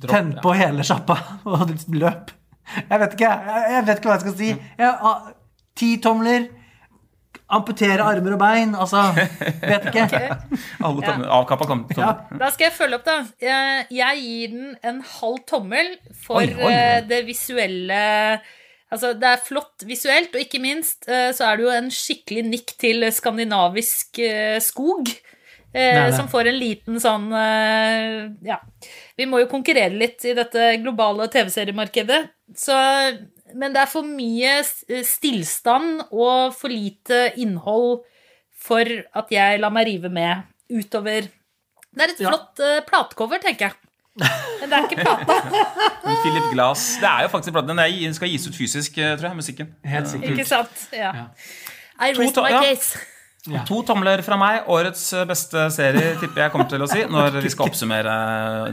Dropp 0.00 0.14
tenn 0.14 0.30
på 0.40 0.54
hele 0.56 0.84
sjappa 0.86 1.18
og 1.50 1.74
løp. 1.92 2.32
Jeg 2.70 3.02
vet 3.02 3.14
ikke, 3.16 3.34
jeg, 3.50 3.84
vet 3.88 3.98
ikke 3.98 4.10
hva 4.10 4.16
jeg 4.16 4.24
skal 4.24 4.38
si. 4.38 4.48
Jeg, 4.78 4.88
ah, 4.88 5.28
ti 5.78 5.92
tomler. 6.02 6.48
Amputere 7.50 8.04
armer 8.06 8.36
og 8.36 8.38
bein. 8.38 8.76
Altså, 8.78 9.02
vet 9.16 9.88
ikke. 9.90 10.20
Alle 10.86 11.02
tomler, 11.02 11.26
avkappa 11.34 11.66
tomler. 11.66 11.98
Ja. 11.98 12.12
Da 12.38 12.50
skal 12.54 12.68
jeg 12.68 12.76
følge 12.76 13.00
opp, 13.00 13.08
da. 13.08 13.16
Jeg, 13.42 13.88
jeg 13.98 14.22
gir 14.22 14.54
den 14.54 14.70
en 14.86 15.02
halv 15.18 15.42
tommel 15.50 15.92
for 16.14 16.38
Oi, 16.44 16.54
oi. 16.54 16.70
eh, 16.70 17.00
det 17.10 17.24
visuelle 17.26 18.00
Altså, 18.90 19.12
det 19.14 19.26
er 19.28 19.42
flott 19.42 19.84
visuelt, 19.86 20.34
og 20.34 20.42
ikke 20.42 20.60
minst 20.62 21.06
eh, 21.10 21.30
så 21.36 21.46
er 21.46 21.58
det 21.58 21.66
jo 21.66 21.74
en 21.74 21.90
skikkelig 21.94 22.42
nikk 22.48 22.74
til 22.80 23.06
skandinavisk 23.14 24.18
eh, 24.26 24.58
skog. 24.62 25.12
Nei, 25.70 25.84
er. 25.86 26.10
Som 26.16 26.26
får 26.26 26.48
en 26.50 26.56
liten 26.58 26.96
sånn 26.98 27.28
eh, 27.30 28.24
Ja. 28.42 28.58
Vi 29.14 29.28
må 29.30 29.38
jo 29.38 29.50
konkurrere 29.52 29.94
litt 29.94 30.24
i 30.26 30.34
dette 30.34 30.72
globale 30.82 31.28
TV-seriemarkedet. 31.30 32.24
Så 32.58 32.74
Men 33.54 33.76
det 33.76 33.84
er 33.84 33.90
for 33.90 34.06
mye 34.06 34.56
stillstand 35.06 36.08
og 36.10 36.56
for 36.58 36.74
lite 36.74 37.28
innhold 37.38 38.02
for 38.60 38.90
at 39.16 39.30
jeg 39.30 39.62
lar 39.62 39.72
meg 39.72 39.86
rive 39.88 40.10
med 40.12 40.42
utover 40.70 41.30
Det 41.30 42.02
er 42.02 42.12
et 42.12 42.20
flott 42.20 42.60
ja. 42.62 42.82
platecover, 42.86 43.38
tenker 43.42 43.70
jeg. 43.70 43.89
Men 44.18 44.70
det 44.70 44.76
er 44.76 44.88
ikke 44.88 45.04
plata. 45.04 45.36
Philip 46.24 46.48
Glass. 46.52 46.96
Det 47.00 47.08
er 47.08 47.22
jo 47.26 47.30
faktisk 47.32 47.54
platen. 47.54 47.78
Den 47.78 48.14
skal 48.16 48.28
gis 48.32 48.48
ut 48.50 48.56
fysisk, 48.58 48.98
eh, 48.98 49.14
tror 49.16 49.30
jeg, 49.30 49.38
musikken. 49.38 49.70
Helt 49.86 50.10
sikkert. 50.10 50.34
Ikke 50.34 50.48
sant? 50.48 50.84
Ja. 50.92 51.12
Ja. 51.14 51.24
I 52.00 52.12
rest 52.16 52.34
to- 52.34 52.42
my 52.44 52.52
case. 52.64 52.98
Ja. 53.48 53.62
To 53.64 53.78
tomler 53.88 54.20
fra 54.20 54.36
meg. 54.36 54.66
Årets 54.68 55.06
beste 55.28 55.62
serie, 55.72 56.10
tipper 56.20 56.42
jeg 56.42 56.52
kommer 56.52 56.68
til 56.68 56.82
å 56.84 56.88
si, 56.90 57.06
når 57.08 57.38
vi 57.40 57.48
skal 57.48 57.70
oppsummere 57.70 58.16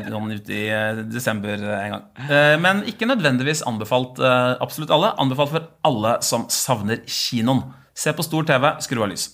sånn 0.10 0.34
ut 0.36 0.50
i 0.52 0.65
eh, 0.67 1.00
desember 1.08 1.56
en 1.56 1.93
gang. 1.95 2.04
Eh, 2.28 2.58
Men 2.60 2.82
ikke 2.91 3.08
nødvendigvis 3.08 3.63
anbefalt 3.69 4.19
eh, 4.19 4.58
absolutt 4.60 4.91
alle. 4.91 5.13
Anbefalt 5.23 5.54
for 5.56 5.69
alle 5.88 6.17
som 6.28 6.50
savner 6.52 7.00
kinoen. 7.08 7.63
Se 7.95 8.12
på 8.13 8.26
stor 8.28 8.43
TV, 8.43 8.73
skru 8.84 9.06
av 9.06 9.13
lys. 9.13 9.30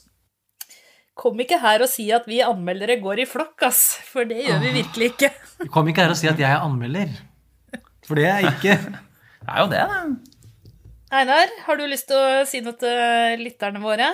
Kom 1.13 1.38
ikke 1.43 1.60
her 1.62 1.84
og 1.86 1.89
si 1.91 2.08
at 2.15 2.26
vi 2.30 2.39
anmeldere 2.41 2.97
går 3.02 3.21
i 3.21 3.30
flokk, 3.30 3.67
ass. 3.67 3.82
For 4.10 4.26
det 4.26 4.41
gjør 4.47 4.62
vi 4.63 4.76
virkelig 4.80 5.12
ikke. 5.13 5.30
Kom 5.73 5.89
ikke 5.91 6.08
her 6.08 6.13
og 6.15 6.17
si 6.19 6.30
at 6.32 6.39
jeg 6.41 6.49
er 6.49 6.63
anmelder. 6.65 7.12
For 8.08 8.17
det 8.19 8.26
er 8.28 8.39
jeg 8.41 8.56
ikke. 8.58 8.78
Det 9.43 9.52
er 9.52 9.60
jo 9.62 9.67
det, 9.71 9.84
da. 9.91 9.99
Einar, 11.13 11.52
har 11.67 11.78
du 11.78 11.84
lyst 11.86 12.08
til 12.10 12.17
å 12.17 12.45
si 12.49 12.63
noe 12.65 12.73
til 12.82 13.43
lytterne 13.45 13.82
våre? 13.84 14.08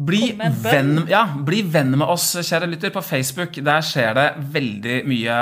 Bli 0.00 0.30
venn, 0.36 1.02
ja, 1.10 1.26
bli 1.44 1.60
venn 1.68 1.92
med 1.92 2.08
oss, 2.08 2.30
kjære 2.46 2.68
lytter, 2.70 2.92
på 2.92 3.02
Facebook. 3.04 3.58
Der 3.64 3.82
skjer 3.84 4.14
det 4.16 4.26
veldig 4.54 4.94
mye 5.08 5.34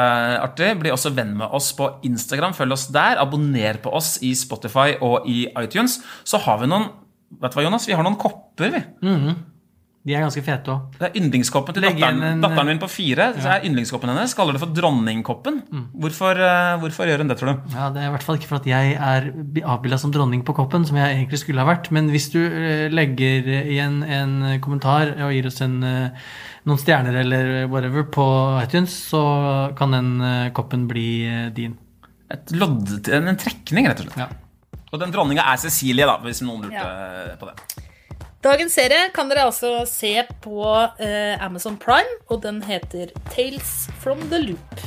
artig. 0.43 0.73
Bli 0.81 0.91
også 0.95 1.13
venn 1.15 1.37
med 1.39 1.55
oss 1.55 1.73
på 1.79 1.91
Instagram. 2.07 2.55
Følg 2.59 2.75
oss 2.75 2.89
der. 2.95 3.21
Abonner 3.23 3.79
på 3.83 3.93
oss 3.95 4.17
i 4.27 4.33
Spotify 4.39 4.97
og 4.99 5.27
i 5.31 5.45
iTunes. 5.63 6.01
Så 6.27 6.43
har 6.47 6.63
vi 6.63 6.71
noen 6.71 6.91
Vet 7.29 7.53
du 7.53 7.59
hva, 7.59 7.63
Jonas? 7.67 7.85
Vi 7.85 7.93
har 7.93 8.01
noen 8.07 8.17
kopper, 8.17 8.71
vi. 8.73 8.79
De 10.09 10.15
er 10.17 10.23
ganske 10.25 10.41
fete 10.47 10.73
òg. 10.73 10.87
Det 10.97 11.05
er 11.11 11.17
yndlingskoppen 11.21 11.77
til 11.77 11.85
datteren, 11.85 12.23
en- 12.25 12.41
datteren 12.41 12.67
min 12.71 12.79
på 12.81 12.89
fire. 12.89 13.27
Så 13.37 13.51
er 13.53 13.67
yndlingskoppen 13.69 14.09
hennes 14.09 14.33
Kaller 14.39 14.57
det 14.57 14.63
for 14.63 14.73
dronningkoppen. 14.73 15.59
Hvorfor, 16.01 16.41
eh, 16.41 16.79
hvorfor 16.81 17.05
gjør 17.11 17.19
hun 17.21 17.29
det, 17.29 17.37
tror 17.39 17.53
du? 17.53 17.75
Ja, 17.77 17.91
Det 17.93 18.01
er 18.03 18.09
i 18.09 18.13
hvert 18.17 18.25
fall 18.25 18.39
ikke 18.41 18.49
for 18.49 18.57
at 18.63 18.69
jeg 18.71 18.95
er 18.97 19.29
avbilda 19.69 19.99
som 20.01 20.11
dronning 20.15 20.43
på 20.49 20.55
koppen, 20.57 20.87
som 20.89 20.97
jeg 20.97 21.13
egentlig 21.19 21.39
skulle 21.43 21.61
ha 21.61 21.69
vært. 21.69 21.91
Men 21.93 22.09
hvis 22.09 22.31
du 22.33 22.39
eh, 22.41 22.89
legger 22.89 23.45
igjen 23.69 24.01
en 24.03 24.61
kommentar 24.65 25.13
og 25.21 25.33
gir 25.37 25.47
oss 25.53 25.61
en, 25.61 25.83
eh, 25.85 26.11
noen 26.65 26.79
stjerner 26.81 27.21
eller 27.21 27.67
whatever 27.69 28.05
på 28.05 28.25
iTunes, 28.65 28.97
så 29.13 29.75
kan 29.77 29.91
den 29.93 30.21
eh, 30.25 30.51
koppen 30.57 30.89
bli 30.89 31.09
eh, 31.29 31.51
din. 31.51 31.77
Et 32.31 32.51
lodd, 32.53 33.09
en, 33.09 33.29
en 33.29 33.37
trekning, 33.37 33.87
rett 33.89 34.01
og 34.01 34.09
slett. 34.09 34.19
Ja. 34.25 34.29
Og 34.93 35.01
den 35.01 35.11
dronninga 35.13 35.45
er 35.53 35.57
Cecilie, 35.61 36.07
da, 36.09 36.17
hvis 36.25 36.41
noen 36.45 36.63
lurte 36.65 36.81
Ja. 36.81 37.37
på 37.41 37.49
det. 37.51 37.85
Dagens 38.39 38.77
serie 38.79 39.09
kan 39.11 39.27
dere 39.27 39.49
altså 39.49 39.81
se 39.91 40.13
på 40.45 40.61
eh, 41.03 41.35
Amazon 41.43 41.75
Prime, 41.75 42.21
og 42.31 42.45
den 42.45 42.61
heter 42.63 43.11
Tales 43.33 43.89
from 43.99 44.21
the 44.31 44.39
Loop. 44.39 44.83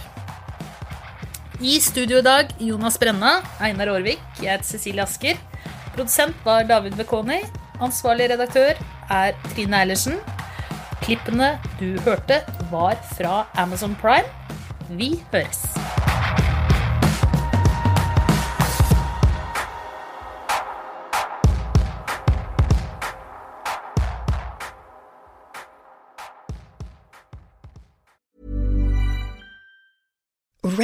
I 1.59 1.75
studio 1.83 2.21
i 2.21 2.25
dag 2.25 2.53
Jonas 2.63 2.95
Brenna, 2.97 3.41
Einar 3.59 3.91
Aarvik, 3.91 4.23
jeg 4.39 4.53
heter 4.53 4.69
Cecilie 4.69 5.03
Asker. 5.03 5.35
Produsent 5.91 6.39
var 6.47 6.63
David 6.63 6.95
Bekoni. 6.95 7.41
Ansvarlig 7.83 8.29
redaktør 8.31 8.79
er 9.11 9.35
Trine 9.51 9.83
Eilertsen. 9.83 10.15
Klippene 11.03 11.57
du 11.75 11.99
hørte, 12.07 12.39
var 12.71 12.95
fra 13.17 13.43
Amazon 13.59 13.99
Prime. 13.99 14.31
Vi 14.95 15.17
høres. 15.35 15.70